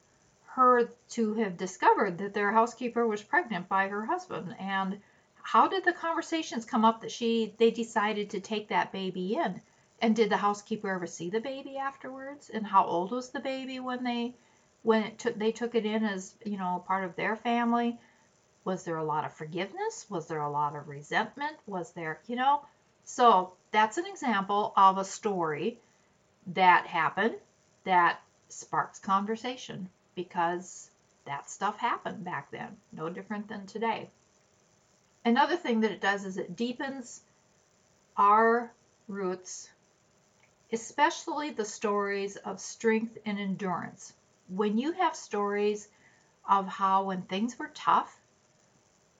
her 0.45 0.89
to 1.09 1.33
have 1.33 1.57
discovered 1.57 2.17
that 2.19 2.33
their 2.33 2.53
housekeeper 2.53 3.05
was 3.05 3.21
pregnant 3.21 3.67
by 3.67 3.89
her 3.89 4.05
husband 4.05 4.55
and 4.59 5.01
how 5.41 5.67
did 5.67 5.83
the 5.83 5.91
conversations 5.91 6.63
come 6.63 6.85
up 6.85 7.01
that 7.01 7.11
she 7.11 7.53
they 7.57 7.69
decided 7.69 8.29
to 8.29 8.39
take 8.39 8.69
that 8.69 8.93
baby 8.93 9.35
in? 9.35 9.61
And 10.01 10.15
did 10.15 10.29
the 10.29 10.37
housekeeper 10.37 10.89
ever 10.89 11.07
see 11.07 11.29
the 11.29 11.41
baby 11.41 11.77
afterwards? 11.77 12.49
And 12.49 12.65
how 12.65 12.85
old 12.85 13.11
was 13.11 13.29
the 13.29 13.41
baby 13.41 13.81
when 13.81 14.03
they 14.03 14.35
when 14.83 15.03
it 15.03 15.17
took 15.17 15.37
they 15.37 15.51
took 15.51 15.75
it 15.75 15.85
in 15.85 16.03
as 16.03 16.35
you 16.45 16.57
know 16.57 16.83
part 16.85 17.03
of 17.03 17.15
their 17.15 17.35
family 17.35 17.97
was 18.65 18.85
there 18.85 18.97
a 18.97 19.03
lot 19.03 19.25
of 19.25 19.33
forgiveness? 19.33 20.05
Was 20.09 20.27
there 20.27 20.41
a 20.41 20.49
lot 20.49 20.75
of 20.75 20.87
resentment? 20.87 21.57
Was 21.65 21.91
there 21.91 22.21
you 22.27 22.35
know? 22.35 22.61
So 23.03 23.53
that's 23.71 23.97
an 23.97 24.05
example 24.05 24.73
of 24.77 24.97
a 24.97 25.03
story 25.03 25.79
that 26.47 26.87
happened 26.87 27.35
that 27.83 28.21
sparks 28.47 28.99
conversation 28.99 29.89
because 30.15 30.89
that 31.25 31.49
stuff 31.49 31.77
happened 31.77 32.23
back 32.23 32.51
then 32.51 32.77
no 32.91 33.09
different 33.09 33.47
than 33.47 33.65
today. 33.65 34.09
Another 35.25 35.55
thing 35.57 35.81
that 35.81 35.91
it 35.91 36.01
does 36.01 36.25
is 36.25 36.37
it 36.37 36.55
deepens 36.55 37.21
our 38.15 38.71
roots 39.07 39.69
especially 40.71 41.51
the 41.51 41.65
stories 41.65 42.35
of 42.37 42.59
strength 42.59 43.17
and 43.25 43.39
endurance 43.39 44.13
when 44.49 44.77
you 44.77 44.91
have 44.93 45.15
stories 45.15 45.87
of 46.47 46.67
how 46.67 47.03
when 47.03 47.21
things 47.23 47.57
were 47.57 47.71
tough, 47.73 48.19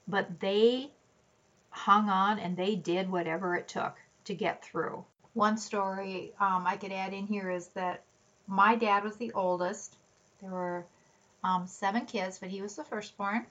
but 0.06 0.40
they 0.40 0.90
hung 1.70 2.08
on 2.08 2.38
and 2.38 2.56
they 2.56 2.76
did 2.76 3.10
whatever 3.10 3.56
it 3.56 3.68
took 3.68 3.96
to 4.24 4.34
get 4.34 4.64
through. 4.64 5.04
One 5.32 5.56
story 5.56 6.32
um, 6.38 6.66
I 6.66 6.76
could 6.76 6.92
add 6.92 7.12
in 7.12 7.26
here 7.26 7.50
is 7.50 7.68
that 7.68 8.02
my 8.46 8.76
dad 8.76 9.02
was 9.02 9.16
the 9.16 9.32
oldest. 9.32 9.96
There 10.40 10.50
were 10.50 10.84
um, 11.42 11.66
seven 11.66 12.06
kids, 12.06 12.38
but 12.38 12.50
he 12.50 12.62
was 12.62 12.76
the 12.76 12.84
firstborn. 12.84 13.46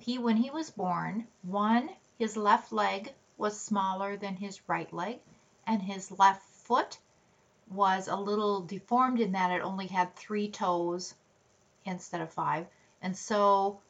He, 0.00 0.18
when 0.18 0.36
he 0.36 0.50
was 0.50 0.70
born, 0.70 1.26
one, 1.42 1.90
his 2.18 2.36
left 2.36 2.72
leg 2.72 3.12
was 3.36 3.60
smaller 3.60 4.16
than 4.16 4.36
his 4.36 4.60
right 4.68 4.92
leg, 4.92 5.18
and 5.66 5.82
his 5.82 6.10
left 6.18 6.42
foot 6.42 6.98
was 7.70 8.08
a 8.08 8.16
little 8.16 8.62
deformed 8.62 9.20
in 9.20 9.32
that 9.32 9.52
it 9.52 9.62
only 9.62 9.86
had 9.86 10.14
three 10.14 10.50
toes 10.50 11.14
instead 11.84 12.20
of 12.20 12.32
five. 12.32 12.66
And 13.02 13.16
so, 13.16 13.80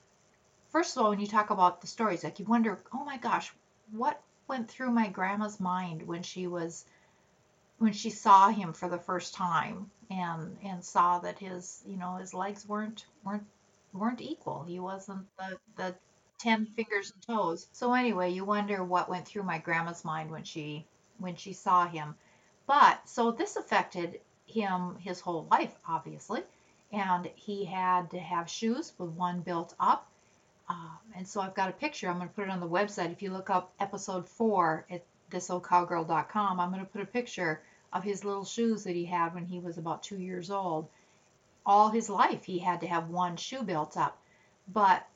first 0.68 0.96
of 0.96 1.02
all, 1.02 1.10
when 1.10 1.20
you 1.20 1.26
talk 1.26 1.50
about 1.50 1.80
the 1.80 1.86
stories, 1.86 2.24
like 2.24 2.38
you 2.38 2.44
wonder, 2.44 2.78
oh 2.92 3.04
my 3.04 3.16
gosh, 3.18 3.52
what 3.92 4.20
went 4.48 4.68
through 4.68 4.90
my 4.90 5.08
grandma's 5.08 5.60
mind 5.60 6.02
when 6.02 6.22
she 6.22 6.46
was 6.46 6.84
when 7.78 7.92
she 7.92 8.10
saw 8.10 8.48
him 8.48 8.72
for 8.72 8.88
the 8.88 8.98
first 8.98 9.34
time 9.34 9.90
and 10.10 10.56
and 10.62 10.84
saw 10.84 11.18
that 11.18 11.38
his 11.38 11.82
you 11.86 11.96
know 11.96 12.16
his 12.16 12.34
legs 12.34 12.66
weren't 12.68 13.06
weren't 13.24 13.46
weren't 13.92 14.20
equal. 14.20 14.64
He 14.64 14.80
wasn't 14.80 15.26
the 15.36 15.58
the 15.76 15.94
ten 16.38 16.66
fingers 16.66 17.12
and 17.12 17.22
toes. 17.22 17.68
So 17.72 17.94
anyway, 17.94 18.30
you 18.30 18.44
wonder 18.44 18.84
what 18.84 19.08
went 19.08 19.26
through 19.26 19.44
my 19.44 19.58
grandma's 19.58 20.04
mind 20.04 20.30
when 20.30 20.44
she 20.44 20.86
when 21.18 21.36
she 21.36 21.52
saw 21.52 21.86
him. 21.86 22.14
But 22.66 23.08
so 23.08 23.30
this 23.30 23.56
affected 23.56 24.20
him 24.46 24.96
his 25.00 25.20
whole 25.20 25.46
life, 25.50 25.74
obviously. 25.86 26.42
And 26.92 27.26
he 27.34 27.64
had 27.64 28.10
to 28.10 28.18
have 28.18 28.48
shoes 28.48 28.92
with 28.98 29.10
one 29.10 29.40
built 29.40 29.74
up. 29.80 30.08
Um, 30.68 30.98
and 31.14 31.26
so 31.26 31.40
I've 31.40 31.54
got 31.54 31.68
a 31.68 31.72
picture. 31.72 32.08
I'm 32.08 32.16
going 32.16 32.28
to 32.28 32.34
put 32.34 32.44
it 32.44 32.50
on 32.50 32.60
the 32.60 32.68
website. 32.68 33.12
If 33.12 33.22
you 33.22 33.30
look 33.30 33.50
up 33.50 33.72
episode 33.80 34.28
four 34.28 34.86
at 34.90 35.04
thisoldcowgirl.com, 35.30 36.60
I'm 36.60 36.70
going 36.70 36.84
to 36.84 36.90
put 36.90 37.02
a 37.02 37.06
picture 37.06 37.60
of 37.92 38.02
his 38.02 38.24
little 38.24 38.44
shoes 38.44 38.84
that 38.84 38.94
he 38.94 39.04
had 39.04 39.34
when 39.34 39.44
he 39.44 39.58
was 39.60 39.78
about 39.78 40.02
two 40.02 40.18
years 40.18 40.50
old. 40.50 40.88
All 41.66 41.90
his 41.90 42.08
life, 42.08 42.44
he 42.44 42.58
had 42.58 42.80
to 42.80 42.86
have 42.86 43.08
one 43.08 43.36
shoe 43.36 43.62
built 43.62 43.96
up. 43.96 44.18
But 44.72 45.06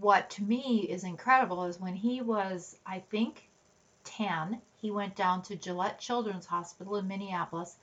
what 0.00 0.30
to 0.30 0.42
me 0.42 0.80
is 0.80 1.04
incredible 1.04 1.64
is 1.64 1.80
when 1.80 1.94
he 1.94 2.20
was, 2.20 2.76
I 2.86 3.00
think, 3.10 3.48
10, 4.04 4.60
he 4.80 4.90
went 4.90 5.16
down 5.16 5.42
to 5.42 5.56
Gillette 5.56 5.98
Children's 5.98 6.46
Hospital 6.46 6.96
in 6.96 7.08
Minneapolis 7.08 7.76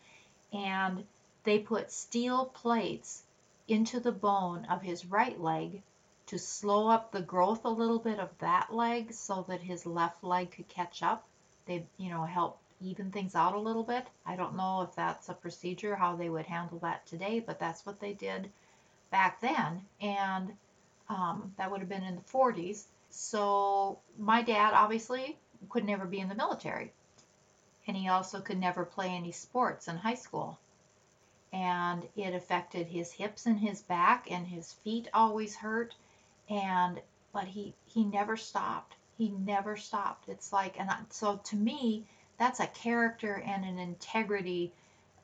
and 0.54 1.06
they 1.44 1.60
put 1.60 1.92
steel 1.92 2.46
plates 2.46 3.24
into 3.68 4.00
the 4.00 4.12
bone 4.12 4.66
of 4.66 4.82
his 4.82 5.06
right 5.06 5.40
leg 5.40 5.82
to 6.28 6.40
slow 6.40 6.88
up 6.88 7.12
the 7.12 7.22
growth 7.22 7.66
a 7.66 7.70
little 7.70 8.00
bit 8.00 8.20
of 8.20 8.30
that 8.40 8.74
leg 8.74 9.14
so 9.14 9.46
that 9.48 9.62
his 9.62 9.86
left 9.86 10.24
leg 10.24 10.52
could 10.52 10.68
catch 10.68 11.04
up. 11.04 11.26
They, 11.66 11.86
you 11.98 12.10
know, 12.10 12.24
help 12.24 12.58
even 12.82 13.12
things 13.12 13.36
out 13.36 13.54
a 13.54 13.60
little 13.60 13.84
bit. 13.84 14.06
I 14.26 14.36
don't 14.36 14.56
know 14.56 14.82
if 14.82 14.96
that's 14.96 15.30
a 15.30 15.34
procedure, 15.34 15.96
how 15.96 16.16
they 16.16 16.30
would 16.30 16.46
handle 16.46 16.80
that 16.80 17.06
today, 17.06 17.40
but 17.40 17.60
that's 17.60 17.86
what 17.86 18.00
they 18.00 18.14
did 18.14 18.50
back 19.12 19.40
then. 19.42 19.82
And 20.02 20.54
um, 21.10 21.54
that 21.58 21.70
would 21.70 21.80
have 21.80 21.90
been 21.90 22.04
in 22.04 22.16
the 22.16 22.22
40s. 22.22 22.84
So 23.10 24.00
my 24.18 24.42
dad 24.42 24.74
obviously 24.74 25.38
could 25.70 25.86
never 25.86 26.06
be 26.06 26.20
in 26.20 26.30
the 26.30 26.36
military. 26.36 26.94
And 27.88 27.96
he 27.96 28.08
also 28.08 28.42
could 28.42 28.58
never 28.58 28.86
play 28.86 29.10
any 29.10 29.32
sports 29.32 29.88
in 29.88 29.98
high 29.98 30.16
school. 30.16 30.60
And 31.54 32.08
it 32.16 32.34
affected 32.34 32.88
his 32.88 33.12
hips 33.12 33.46
and 33.46 33.60
his 33.60 33.82
back, 33.82 34.30
and 34.30 34.48
his 34.48 34.74
feet 34.74 35.08
always 35.14 35.56
hurt. 35.56 35.96
And 36.50 37.02
but 37.32 37.46
he 37.46 37.74
he 37.86 38.04
never 38.04 38.38
stopped. 38.38 38.96
He 39.18 39.30
never 39.30 39.78
stopped. 39.78 40.28
It's 40.30 40.52
like, 40.52 40.80
and 40.80 40.90
so 41.10 41.38
to 41.38 41.56
me, 41.56 42.06
that's 42.38 42.60
a 42.60 42.68
character 42.68 43.42
and 43.46 43.64
an 43.64 43.80
integrity 43.80 44.74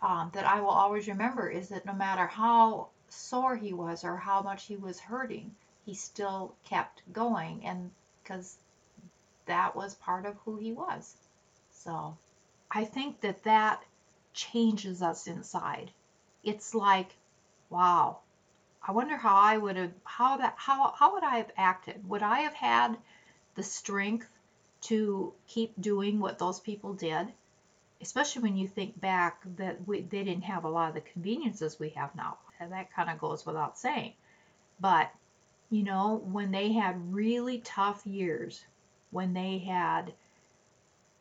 um, 0.01 0.29
that 0.33 0.45
I 0.45 0.61
will 0.61 0.69
always 0.69 1.07
remember. 1.07 1.49
Is 1.49 1.69
that 1.69 1.85
no 1.85 1.93
matter 1.93 2.27
how 2.27 2.89
sore 3.09 3.55
he 3.55 3.73
was 3.73 4.03
or 4.03 4.15
how 4.15 4.41
much 4.41 4.65
he 4.65 4.77
was 4.77 4.99
hurting, 4.99 5.55
he 5.85 5.93
still 5.93 6.53
kept 6.63 7.01
going, 7.11 7.65
and 7.65 7.91
because 8.23 8.57
that 9.51 9.75
was 9.75 9.93
part 9.95 10.25
of 10.25 10.35
who 10.45 10.55
he 10.57 10.71
was. 10.71 11.15
So 11.71 12.17
I 12.71 12.85
think 12.85 13.21
that 13.21 13.43
that 13.43 13.83
changes 14.33 15.01
us 15.01 15.27
inside. 15.27 15.91
It's 16.43 16.73
like, 16.73 17.15
wow, 17.69 18.19
I 18.81 18.93
wonder 18.93 19.17
how 19.17 19.35
I 19.35 19.57
would 19.57 19.75
have, 19.75 19.91
how 20.03 20.37
that, 20.37 20.55
how, 20.57 20.93
how 20.97 21.13
would 21.13 21.23
I 21.23 21.37
have 21.37 21.51
acted? 21.57 22.07
Would 22.09 22.23
I 22.23 22.39
have 22.39 22.53
had 22.53 22.97
the 23.55 23.63
strength 23.63 24.27
to 24.81 25.33
keep 25.47 25.79
doing 25.79 26.19
what 26.19 26.39
those 26.39 26.59
people 26.59 26.93
did? 26.93 27.27
especially 28.01 28.41
when 28.41 28.57
you 28.57 28.67
think 28.67 28.99
back 28.99 29.41
that 29.57 29.87
we, 29.87 30.01
they 30.01 30.23
didn't 30.23 30.43
have 30.43 30.63
a 30.63 30.69
lot 30.69 30.89
of 30.89 30.95
the 30.95 31.01
conveniences 31.01 31.79
we 31.79 31.89
have 31.89 32.13
now. 32.15 32.37
And 32.59 32.71
that 32.71 32.91
kind 32.93 33.09
of 33.09 33.19
goes 33.19 33.45
without 33.45 33.77
saying. 33.77 34.13
But, 34.79 35.11
you 35.69 35.83
know, 35.83 36.21
when 36.25 36.51
they 36.51 36.71
had 36.73 37.13
really 37.13 37.59
tough 37.59 38.05
years, 38.05 38.63
when 39.11 39.33
they 39.33 39.59
had, 39.59 40.13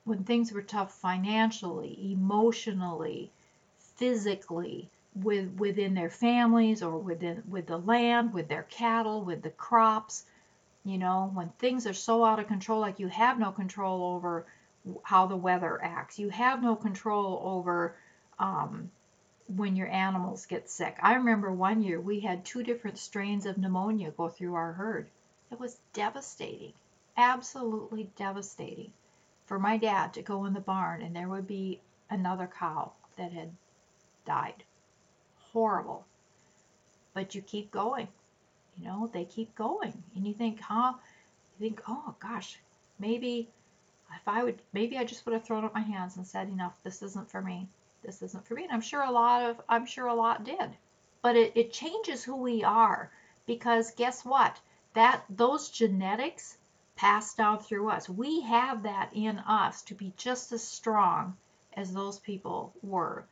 when 0.04 0.24
things 0.24 0.52
were 0.52 0.62
tough 0.62 0.92
financially, 0.92 2.12
emotionally, 2.12 3.30
physically, 3.96 4.88
with 5.14 5.52
within 5.58 5.94
their 5.94 6.10
families 6.10 6.82
or 6.82 6.96
within 6.96 7.42
with 7.48 7.66
the 7.66 7.78
land, 7.78 8.32
with 8.32 8.48
their 8.48 8.62
cattle, 8.64 9.22
with 9.22 9.42
the 9.42 9.50
crops, 9.50 10.24
you 10.84 10.98
know, 10.98 11.30
when 11.34 11.48
things 11.58 11.86
are 11.86 11.92
so 11.92 12.24
out 12.24 12.38
of 12.38 12.46
control, 12.46 12.80
like 12.80 13.00
you 13.00 13.08
have 13.08 13.38
no 13.38 13.50
control 13.50 14.14
over 14.14 14.46
how 15.02 15.26
the 15.26 15.36
weather 15.36 15.78
acts. 15.82 16.18
You 16.18 16.30
have 16.30 16.62
no 16.62 16.74
control 16.74 17.40
over 17.44 17.94
um, 18.38 18.90
when 19.56 19.76
your 19.76 19.88
animals 19.88 20.46
get 20.46 20.70
sick. 20.70 20.96
I 21.02 21.14
remember 21.14 21.52
one 21.52 21.82
year 21.82 22.00
we 22.00 22.20
had 22.20 22.44
two 22.44 22.62
different 22.62 22.98
strains 22.98 23.46
of 23.46 23.58
pneumonia 23.58 24.10
go 24.12 24.28
through 24.28 24.54
our 24.54 24.72
herd. 24.72 25.08
It 25.50 25.60
was 25.60 25.76
devastating, 25.92 26.72
absolutely 27.16 28.10
devastating 28.16 28.92
for 29.46 29.58
my 29.58 29.76
dad 29.76 30.14
to 30.14 30.22
go 30.22 30.44
in 30.44 30.52
the 30.52 30.60
barn 30.60 31.02
and 31.02 31.14
there 31.14 31.28
would 31.28 31.46
be 31.46 31.80
another 32.10 32.46
cow 32.46 32.92
that 33.16 33.32
had 33.32 33.50
died. 34.24 34.62
Horrible. 35.52 36.06
But 37.14 37.34
you 37.34 37.42
keep 37.42 37.70
going. 37.70 38.08
You 38.76 38.84
know, 38.84 39.10
they 39.12 39.24
keep 39.24 39.54
going. 39.54 40.02
And 40.14 40.26
you 40.26 40.34
think, 40.34 40.60
huh? 40.60 40.94
You 41.58 41.68
think, 41.68 41.82
oh 41.88 42.14
gosh, 42.20 42.58
maybe 42.98 43.48
if 44.14 44.26
I 44.26 44.44
would, 44.44 44.62
maybe 44.72 44.98
I 44.98 45.04
just 45.04 45.26
would 45.26 45.32
have 45.32 45.44
thrown 45.44 45.64
up 45.64 45.74
my 45.74 45.80
hands 45.80 46.16
and 46.16 46.26
said, 46.26 46.48
enough, 46.48 46.82
this 46.82 47.02
isn't 47.02 47.30
for 47.30 47.42
me. 47.42 47.68
This 48.02 48.22
isn't 48.22 48.46
for 48.46 48.54
me. 48.54 48.64
And 48.64 48.72
I'm 48.72 48.80
sure 48.80 49.02
a 49.02 49.10
lot 49.10 49.42
of, 49.42 49.60
I'm 49.68 49.86
sure 49.86 50.06
a 50.06 50.14
lot 50.14 50.44
did. 50.44 50.70
But 51.22 51.36
it, 51.36 51.52
it 51.54 51.72
changes 51.72 52.24
who 52.24 52.36
we 52.36 52.64
are 52.64 53.10
because 53.46 53.94
guess 53.94 54.24
what? 54.24 54.58
That, 54.94 55.22
those 55.28 55.68
genetics 55.68 56.56
pass 57.00 57.32
down 57.34 57.58
through 57.58 57.88
us. 57.88 58.10
We 58.10 58.42
have 58.42 58.82
that 58.82 59.08
in 59.14 59.38
us 59.38 59.80
to 59.84 59.94
be 59.94 60.12
just 60.18 60.52
as 60.52 60.62
strong 60.62 61.34
as 61.72 61.94
those 61.94 62.18
people 62.18 62.74
were. 62.82 63.24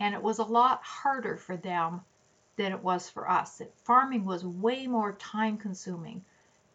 And 0.00 0.12
it 0.12 0.20
was 0.20 0.40
a 0.40 0.44
lot 0.44 0.82
harder 0.82 1.36
for 1.36 1.56
them 1.56 2.00
than 2.56 2.72
it 2.72 2.82
was 2.82 3.08
for 3.08 3.30
us. 3.30 3.58
That 3.58 3.72
Farming 3.84 4.24
was 4.24 4.44
way 4.44 4.88
more 4.88 5.12
time 5.12 5.56
consuming. 5.56 6.24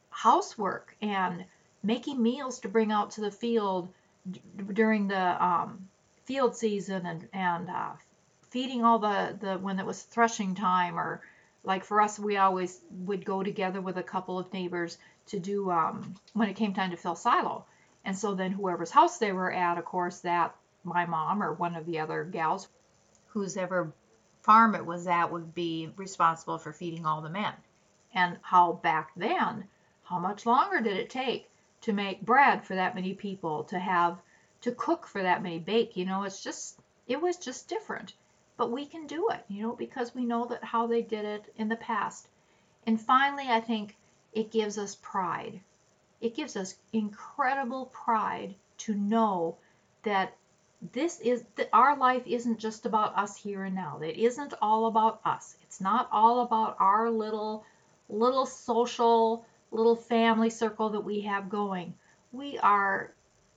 Housework 0.09 0.95
and 1.01 1.43
making 1.83 2.23
meals 2.23 2.61
to 2.61 2.69
bring 2.69 2.93
out 2.93 3.11
to 3.11 3.21
the 3.21 3.31
field 3.31 3.89
d- 4.31 4.41
during 4.71 5.09
the 5.09 5.45
um, 5.45 5.89
field 6.23 6.55
season 6.55 7.05
and, 7.05 7.27
and 7.33 7.69
uh, 7.69 7.91
feeding 8.51 8.85
all 8.85 8.99
the, 8.99 9.37
the 9.41 9.57
when 9.57 9.79
it 9.81 9.85
was 9.85 10.01
threshing 10.01 10.55
time 10.55 10.97
or 10.97 11.21
like 11.65 11.83
for 11.83 12.01
us 12.01 12.17
we 12.17 12.37
always 12.37 12.79
would 13.05 13.25
go 13.25 13.43
together 13.43 13.81
with 13.81 13.97
a 13.97 14.03
couple 14.03 14.39
of 14.39 14.53
neighbors 14.53 14.97
to 15.27 15.39
do 15.39 15.69
um, 15.71 16.15
when 16.33 16.49
it 16.49 16.55
came 16.55 16.73
time 16.73 16.91
to 16.91 16.97
fill 16.97 17.15
silo 17.15 17.65
and 18.05 18.17
so 18.17 18.33
then 18.33 18.51
whoever's 18.51 18.91
house 18.91 19.17
they 19.17 19.31
were 19.31 19.51
at 19.51 19.77
of 19.77 19.85
course 19.85 20.19
that 20.19 20.55
my 20.83 21.05
mom 21.05 21.43
or 21.43 21.53
one 21.53 21.75
of 21.75 21.85
the 21.85 21.99
other 21.99 22.23
gals 22.23 22.67
whose 23.27 23.57
ever 23.57 23.93
farm 24.41 24.75
it 24.75 24.85
was 24.85 25.07
at 25.07 25.31
would 25.31 25.53
be 25.53 25.91
responsible 25.97 26.57
for 26.57 26.71
feeding 26.71 27.05
all 27.05 27.21
the 27.21 27.29
men 27.29 27.53
and 28.13 28.37
how 28.41 28.73
back 28.73 29.11
then 29.15 29.65
how 30.03 30.19
much 30.19 30.45
longer 30.45 30.79
did 30.79 30.95
it 30.95 31.09
take 31.09 31.49
to 31.81 31.93
make 31.93 32.21
bread 32.21 32.65
for 32.65 32.75
that 32.75 32.95
many 32.95 33.13
people, 33.13 33.63
to 33.65 33.77
have 33.77 34.17
to 34.61 34.71
cook 34.71 35.05
for 35.05 35.21
that 35.21 35.43
many, 35.43 35.59
bake, 35.59 35.95
you 35.95 36.05
know, 36.05 36.23
it's 36.23 36.41
just 36.41 36.79
it 37.07 37.21
was 37.21 37.37
just 37.37 37.69
different. 37.69 38.13
But 38.57 38.71
we 38.71 38.85
can 38.85 39.05
do 39.05 39.29
it, 39.29 39.43
you 39.47 39.61
know, 39.61 39.75
because 39.75 40.15
we 40.15 40.25
know 40.25 40.45
that 40.47 40.63
how 40.63 40.87
they 40.87 41.01
did 41.01 41.25
it 41.25 41.53
in 41.57 41.69
the 41.69 41.75
past. 41.75 42.27
And 42.85 42.99
finally, 42.99 43.47
I 43.47 43.59
think 43.59 43.95
it 44.33 44.51
gives 44.51 44.77
us 44.77 44.95
pride. 44.95 45.61
It 46.21 46.35
gives 46.35 46.55
us 46.55 46.75
incredible 46.93 47.87
pride 47.87 48.55
to 48.79 48.93
know 48.93 49.57
that 50.03 50.35
this 50.93 51.19
is 51.21 51.43
that 51.55 51.69
our 51.73 51.97
life 51.97 52.23
isn't 52.25 52.59
just 52.59 52.85
about 52.85 53.17
us 53.17 53.35
here 53.35 53.63
and 53.63 53.75
now. 53.75 53.99
It 53.99 54.17
isn't 54.17 54.53
all 54.61 54.85
about 54.85 55.21
us. 55.25 55.55
It's 55.63 55.81
not 55.81 56.07
all 56.11 56.41
about 56.41 56.77
our 56.79 57.09
little 57.09 57.65
little 58.09 58.45
social 58.45 59.45
little 59.71 59.95
family 59.95 60.49
circle 60.49 60.89
that 60.89 61.01
we 61.01 61.21
have 61.21 61.49
going. 61.49 61.93
We 62.31 62.57
are 62.59 63.13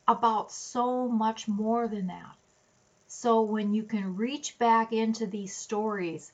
about 0.09 0.51
so 0.51 1.09
much 1.09 1.47
more 1.47 1.87
than 1.89 2.09
that. 2.09 2.37
So 3.07 3.43
when 3.43 3.75
you 3.75 3.83
can 3.83 4.17
reach 4.17 4.59
back 4.59 4.93
into 4.93 5.27
these 5.27 5.55
stories, 5.55 6.33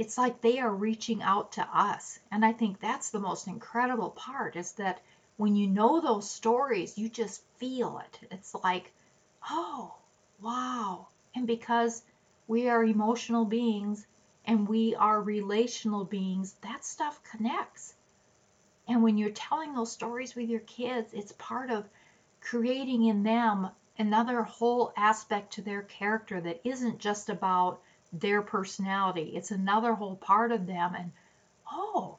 it's 0.00 0.16
like 0.16 0.40
they 0.40 0.58
are 0.58 0.74
reaching 0.74 1.22
out 1.22 1.52
to 1.52 1.68
us. 1.78 2.18
And 2.32 2.42
I 2.42 2.54
think 2.54 2.80
that's 2.80 3.10
the 3.10 3.18
most 3.20 3.46
incredible 3.46 4.08
part 4.08 4.56
is 4.56 4.72
that 4.72 5.02
when 5.36 5.54
you 5.54 5.66
know 5.66 6.00
those 6.00 6.30
stories, 6.30 6.96
you 6.96 7.10
just 7.10 7.42
feel 7.58 7.98
it. 7.98 8.28
It's 8.30 8.54
like, 8.64 8.94
oh, 9.50 9.94
wow. 10.40 11.08
And 11.34 11.46
because 11.46 12.02
we 12.48 12.70
are 12.70 12.82
emotional 12.82 13.44
beings 13.44 14.06
and 14.46 14.66
we 14.66 14.94
are 14.94 15.20
relational 15.20 16.06
beings, 16.06 16.54
that 16.62 16.82
stuff 16.82 17.22
connects. 17.22 17.92
And 18.88 19.02
when 19.02 19.18
you're 19.18 19.28
telling 19.28 19.74
those 19.74 19.92
stories 19.92 20.34
with 20.34 20.48
your 20.48 20.60
kids, 20.60 21.12
it's 21.12 21.32
part 21.32 21.70
of 21.70 21.86
creating 22.40 23.04
in 23.04 23.22
them 23.22 23.68
another 23.98 24.44
whole 24.44 24.94
aspect 24.96 25.52
to 25.52 25.62
their 25.62 25.82
character 25.82 26.40
that 26.40 26.66
isn't 26.66 27.00
just 27.00 27.28
about 27.28 27.82
their 28.12 28.42
personality. 28.42 29.32
It's 29.34 29.50
another 29.50 29.94
whole 29.94 30.16
part 30.16 30.52
of 30.52 30.66
them 30.66 30.94
and 30.94 31.12
oh, 31.70 32.18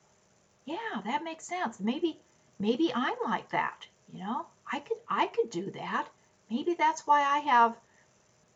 yeah, 0.66 1.02
that 1.06 1.24
makes 1.24 1.46
sense. 1.46 1.80
Maybe 1.80 2.20
maybe 2.60 2.94
I'm 2.94 3.18
like 3.26 3.50
that, 3.50 3.88
you 4.14 4.20
know? 4.20 4.46
I 4.72 4.80
could 4.80 4.98
I 5.10 5.28
could 5.28 5.50
do 5.50 5.72
that. 5.72 6.08
Maybe 6.50 6.76
that's 6.76 7.06
why 7.06 7.22
I 7.22 7.40
have 7.40 7.76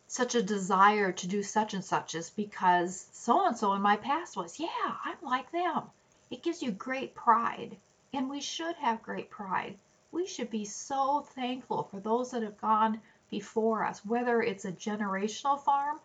such 0.08 0.34
a 0.34 0.42
desire 0.42 1.12
to 1.12 1.26
do 1.26 1.42
such 1.42 1.74
and 1.74 1.84
such 1.84 2.14
is 2.14 2.30
because 2.30 3.06
so 3.12 3.46
and 3.46 3.56
so 3.56 3.74
in 3.74 3.82
my 3.82 3.96
past 3.96 4.36
was, 4.36 4.58
yeah, 4.60 4.94
I'm 5.04 5.16
like 5.22 5.50
them. 5.50 5.82
It 6.30 6.42
gives 6.42 6.62
you 6.62 6.70
great 6.70 7.14
pride. 7.14 7.76
And 8.12 8.30
we 8.30 8.40
should 8.40 8.76
have 8.76 9.02
great 9.02 9.30
pride. 9.30 9.76
We 10.12 10.26
should 10.26 10.48
be 10.48 10.64
so 10.64 11.26
thankful 11.34 11.82
for 11.90 12.00
those 12.00 12.30
that 12.30 12.42
have 12.42 12.60
gone 12.60 13.00
before 13.30 13.84
us, 13.84 14.04
whether 14.06 14.40
it's 14.40 14.64
a 14.64 14.72
generational 14.72 15.60
farm 15.60 15.98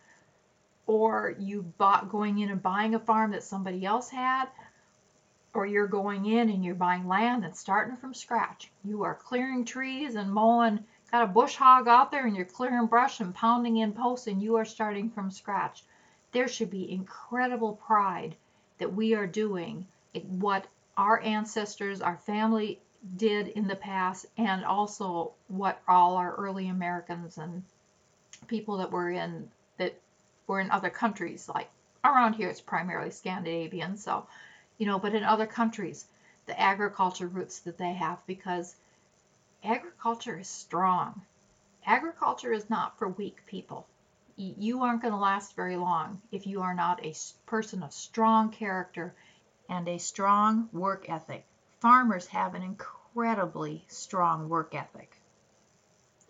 or 0.86 1.34
you 1.38 1.62
bought 1.78 2.10
going 2.10 2.38
in 2.38 2.50
and 2.50 2.62
buying 2.62 2.94
a 2.94 2.98
farm 2.98 3.30
that 3.30 3.42
somebody 3.42 3.84
else 3.84 4.08
had, 4.10 4.46
or 5.54 5.66
you're 5.66 5.86
going 5.86 6.26
in 6.26 6.50
and 6.50 6.64
you're 6.64 6.74
buying 6.74 7.06
land 7.06 7.44
and 7.44 7.54
starting 7.54 7.96
from 7.96 8.14
scratch. 8.14 8.70
You 8.84 9.04
are 9.04 9.14
clearing 9.14 9.64
trees 9.64 10.14
and 10.14 10.32
mowing, 10.32 10.84
got 11.10 11.24
a 11.24 11.26
bush 11.26 11.56
hog 11.56 11.88
out 11.88 12.10
there 12.10 12.26
and 12.26 12.34
you're 12.34 12.44
clearing 12.44 12.86
brush 12.86 13.20
and 13.20 13.34
pounding 13.34 13.76
in 13.76 13.92
posts 13.92 14.26
and 14.26 14.42
you 14.42 14.56
are 14.56 14.64
starting 14.64 15.10
from 15.10 15.30
scratch. 15.30 15.84
There 16.32 16.48
should 16.48 16.70
be 16.70 16.90
incredible 16.90 17.74
pride 17.74 18.34
that 18.78 18.94
we 18.94 19.14
are 19.14 19.26
doing 19.26 19.86
what 20.40 20.66
our 20.96 21.20
ancestors, 21.20 22.00
our 22.00 22.16
family 22.16 22.80
did 23.16 23.48
in 23.48 23.66
the 23.66 23.76
past, 23.76 24.26
and 24.38 24.64
also 24.64 25.32
what 25.48 25.80
all 25.86 26.16
our 26.16 26.34
early 26.34 26.68
Americans 26.68 27.36
and 27.36 27.62
people 28.46 28.78
that 28.78 28.90
were 28.90 29.10
in 29.10 29.50
were 30.46 30.60
in 30.60 30.70
other 30.70 30.90
countries, 30.90 31.48
like 31.48 31.68
around 32.04 32.34
here, 32.34 32.48
it's 32.48 32.60
primarily 32.60 33.10
Scandinavian, 33.10 33.96
so 33.96 34.26
you 34.78 34.86
know, 34.86 34.98
but 34.98 35.14
in 35.14 35.22
other 35.22 35.46
countries, 35.46 36.06
the 36.46 36.58
agriculture 36.58 37.28
roots 37.28 37.60
that 37.60 37.78
they 37.78 37.92
have 37.92 38.18
because 38.26 38.74
agriculture 39.62 40.38
is 40.38 40.48
strong. 40.48 41.22
Agriculture 41.86 42.52
is 42.52 42.68
not 42.68 42.98
for 42.98 43.08
weak 43.08 43.44
people. 43.46 43.86
You 44.36 44.82
aren't 44.82 45.02
going 45.02 45.12
to 45.12 45.18
last 45.18 45.54
very 45.54 45.76
long 45.76 46.20
if 46.32 46.46
you 46.46 46.62
are 46.62 46.74
not 46.74 47.04
a 47.04 47.14
person 47.46 47.82
of 47.82 47.92
strong 47.92 48.50
character 48.50 49.14
and 49.68 49.86
a 49.86 49.98
strong 49.98 50.68
work 50.72 51.08
ethic. 51.08 51.44
Farmers 51.80 52.26
have 52.28 52.54
an 52.54 52.62
incredibly 52.62 53.84
strong 53.88 54.48
work 54.48 54.74
ethic. 54.74 55.11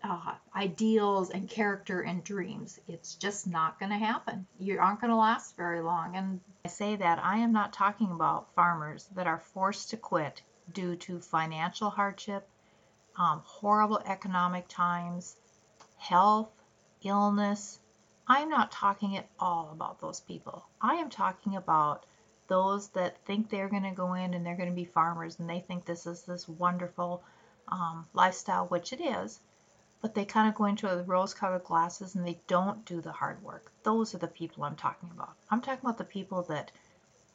Uh, 0.03 0.33
ideals 0.53 1.29
and 1.29 1.49
character 1.49 2.01
and 2.01 2.25
dreams. 2.25 2.77
It's 2.89 3.15
just 3.15 3.47
not 3.47 3.79
going 3.79 3.91
to 3.91 3.97
happen. 3.97 4.45
You 4.59 4.77
aren't 4.77 4.99
going 4.99 5.11
to 5.11 5.15
last 5.17 5.55
very 5.55 5.81
long. 5.81 6.17
And 6.17 6.41
I 6.65 6.67
say 6.67 6.97
that 6.97 7.19
I 7.23 7.37
am 7.37 7.53
not 7.53 7.71
talking 7.71 8.11
about 8.11 8.53
farmers 8.53 9.07
that 9.15 9.27
are 9.27 9.39
forced 9.39 9.91
to 9.91 9.97
quit 9.97 10.41
due 10.73 10.97
to 10.97 11.21
financial 11.21 11.89
hardship, 11.89 12.45
um, 13.15 13.41
horrible 13.45 14.01
economic 14.05 14.67
times, 14.67 15.37
health, 15.97 16.51
illness. 17.03 17.79
I'm 18.27 18.49
not 18.49 18.73
talking 18.73 19.15
at 19.15 19.29
all 19.39 19.69
about 19.71 20.01
those 20.01 20.19
people. 20.19 20.65
I 20.81 20.95
am 20.95 21.09
talking 21.09 21.55
about 21.55 22.05
those 22.47 22.89
that 22.89 23.23
think 23.25 23.49
they're 23.49 23.69
going 23.69 23.83
to 23.83 23.91
go 23.91 24.13
in 24.15 24.33
and 24.33 24.45
they're 24.45 24.57
going 24.57 24.69
to 24.69 24.75
be 24.75 24.85
farmers 24.85 25.39
and 25.39 25.49
they 25.49 25.61
think 25.61 25.85
this 25.85 26.05
is 26.05 26.23
this 26.23 26.47
wonderful 26.47 27.23
um, 27.69 28.05
lifestyle, 28.13 28.67
which 28.67 28.91
it 28.91 28.99
is. 28.99 29.39
But 30.03 30.13
they 30.13 30.25
kind 30.25 30.49
of 30.49 30.55
go 30.55 30.65
into 30.65 30.85
the 30.85 31.03
rose 31.03 31.33
colored 31.33 31.63
glasses 31.63 32.13
and 32.13 32.27
they 32.27 32.37
don't 32.47 32.83
do 32.83 32.99
the 32.99 33.13
hard 33.13 33.41
work. 33.41 33.71
Those 33.83 34.13
are 34.13 34.17
the 34.17 34.27
people 34.27 34.65
I'm 34.65 34.75
talking 34.75 35.09
about. 35.15 35.33
I'm 35.49 35.61
talking 35.61 35.79
about 35.81 35.97
the 35.97 36.03
people 36.03 36.41
that 36.49 36.73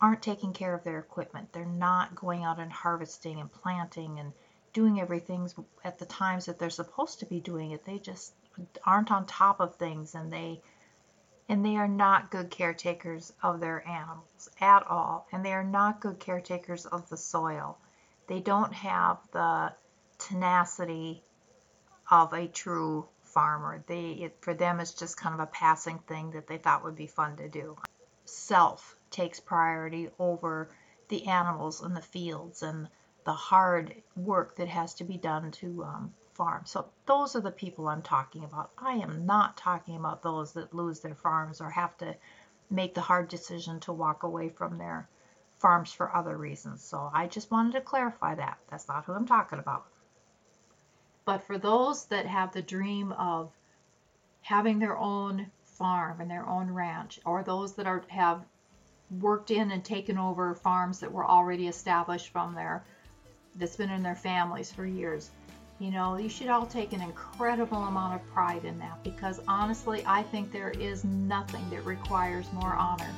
aren't 0.02 0.20
taking 0.20 0.52
care 0.52 0.74
of 0.74 0.84
their 0.84 0.98
equipment. 0.98 1.50
They're 1.50 1.64
not 1.64 2.14
going 2.14 2.44
out 2.44 2.58
and 2.58 2.70
harvesting 2.70 3.40
and 3.40 3.50
planting 3.50 4.18
and 4.18 4.34
doing 4.74 5.00
everything 5.00 5.50
at 5.82 5.98
the 5.98 6.04
times 6.04 6.44
that 6.44 6.58
they're 6.58 6.68
supposed 6.68 7.20
to 7.20 7.26
be 7.26 7.40
doing 7.40 7.70
it. 7.70 7.86
They 7.86 7.98
just 7.98 8.34
aren't 8.84 9.10
on 9.10 9.24
top 9.24 9.60
of 9.60 9.76
things 9.76 10.14
and 10.14 10.30
they 10.30 10.60
and 11.48 11.64
they 11.64 11.76
are 11.76 11.88
not 11.88 12.30
good 12.30 12.50
caretakers 12.50 13.32
of 13.42 13.60
their 13.60 13.88
animals 13.88 14.50
at 14.60 14.86
all 14.86 15.26
and 15.32 15.42
they 15.42 15.54
are 15.54 15.64
not 15.64 16.00
good 16.00 16.20
caretakers 16.20 16.84
of 16.84 17.08
the 17.08 17.16
soil. 17.16 17.78
They 18.26 18.40
don't 18.40 18.74
have 18.74 19.16
the 19.32 19.72
tenacity 20.18 21.22
of 22.10 22.32
a 22.32 22.48
true 22.48 23.06
farmer. 23.22 23.84
They 23.86 24.10
it, 24.12 24.36
for 24.40 24.54
them 24.54 24.80
it's 24.80 24.94
just 24.94 25.16
kind 25.16 25.34
of 25.34 25.40
a 25.40 25.46
passing 25.46 25.98
thing 26.00 26.30
that 26.32 26.46
they 26.46 26.58
thought 26.58 26.84
would 26.84 26.96
be 26.96 27.06
fun 27.06 27.36
to 27.36 27.48
do. 27.48 27.76
Self 28.24 28.96
takes 29.10 29.40
priority 29.40 30.10
over 30.18 30.68
the 31.08 31.26
animals 31.26 31.82
and 31.82 31.96
the 31.96 32.02
fields 32.02 32.62
and 32.62 32.88
the 33.24 33.32
hard 33.32 33.94
work 34.16 34.56
that 34.56 34.68
has 34.68 34.94
to 34.94 35.04
be 35.04 35.16
done 35.16 35.50
to 35.50 35.84
um, 35.84 36.14
farm. 36.34 36.62
So 36.64 36.86
those 37.06 37.36
are 37.36 37.40
the 37.40 37.50
people 37.50 37.88
I'm 37.88 38.02
talking 38.02 38.44
about. 38.44 38.70
I 38.78 38.94
am 38.94 39.26
not 39.26 39.56
talking 39.56 39.96
about 39.96 40.22
those 40.22 40.52
that 40.52 40.74
lose 40.74 41.00
their 41.00 41.14
farms 41.14 41.60
or 41.60 41.70
have 41.70 41.96
to 41.98 42.14
make 42.70 42.94
the 42.94 43.00
hard 43.00 43.28
decision 43.28 43.80
to 43.80 43.92
walk 43.92 44.22
away 44.22 44.48
from 44.48 44.78
their 44.78 45.08
farms 45.58 45.92
for 45.92 46.14
other 46.14 46.36
reasons. 46.36 46.82
So 46.82 47.10
I 47.12 47.26
just 47.26 47.50
wanted 47.50 47.72
to 47.72 47.80
clarify 47.80 48.34
that. 48.36 48.58
That's 48.70 48.88
not 48.88 49.04
who 49.04 49.12
I'm 49.12 49.26
talking 49.26 49.58
about. 49.58 49.86
But 51.28 51.42
for 51.42 51.58
those 51.58 52.06
that 52.06 52.24
have 52.24 52.54
the 52.54 52.62
dream 52.62 53.12
of 53.12 53.52
having 54.40 54.78
their 54.78 54.96
own 54.96 55.50
farm 55.62 56.22
and 56.22 56.30
their 56.30 56.48
own 56.48 56.70
ranch, 56.70 57.20
or 57.26 57.42
those 57.42 57.74
that 57.74 57.86
are 57.86 58.02
have 58.08 58.46
worked 59.20 59.50
in 59.50 59.70
and 59.70 59.84
taken 59.84 60.16
over 60.16 60.54
farms 60.54 61.00
that 61.00 61.12
were 61.12 61.26
already 61.26 61.68
established 61.68 62.30
from 62.30 62.54
their 62.54 62.82
that's 63.56 63.76
been 63.76 63.90
in 63.90 64.02
their 64.02 64.14
families 64.14 64.72
for 64.72 64.86
years, 64.86 65.28
you 65.78 65.90
know, 65.90 66.16
you 66.16 66.30
should 66.30 66.48
all 66.48 66.64
take 66.64 66.94
an 66.94 67.02
incredible 67.02 67.84
amount 67.84 68.14
of 68.14 68.26
pride 68.32 68.64
in 68.64 68.78
that 68.78 69.04
because 69.04 69.38
honestly, 69.46 70.02
I 70.06 70.22
think 70.22 70.50
there 70.50 70.70
is 70.70 71.04
nothing 71.04 71.68
that 71.68 71.84
requires 71.84 72.50
more 72.54 72.72
honor 72.72 73.12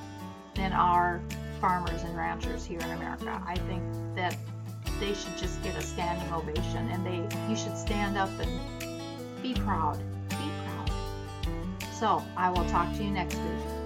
than 0.56 0.72
our 0.72 1.20
farmers 1.60 2.02
and 2.02 2.16
ranchers 2.16 2.64
here 2.64 2.80
in 2.80 2.90
America. 2.90 3.40
I 3.46 3.54
think 3.54 3.84
that 4.16 4.36
they 5.00 5.14
should 5.14 5.36
just 5.38 5.60
get 5.62 5.74
a 5.74 5.82
standing 5.82 6.30
ovation 6.32 6.88
and 6.90 7.04
they 7.04 7.36
you 7.48 7.56
should 7.56 7.76
stand 7.76 8.18
up 8.18 8.30
and 8.38 9.42
be 9.42 9.54
proud. 9.54 9.98
Be 10.28 10.36
proud. 10.36 10.92
So 11.92 12.22
I 12.36 12.50
will 12.50 12.68
talk 12.68 12.94
to 12.96 13.02
you 13.02 13.10
next 13.10 13.36
week. 13.36 13.79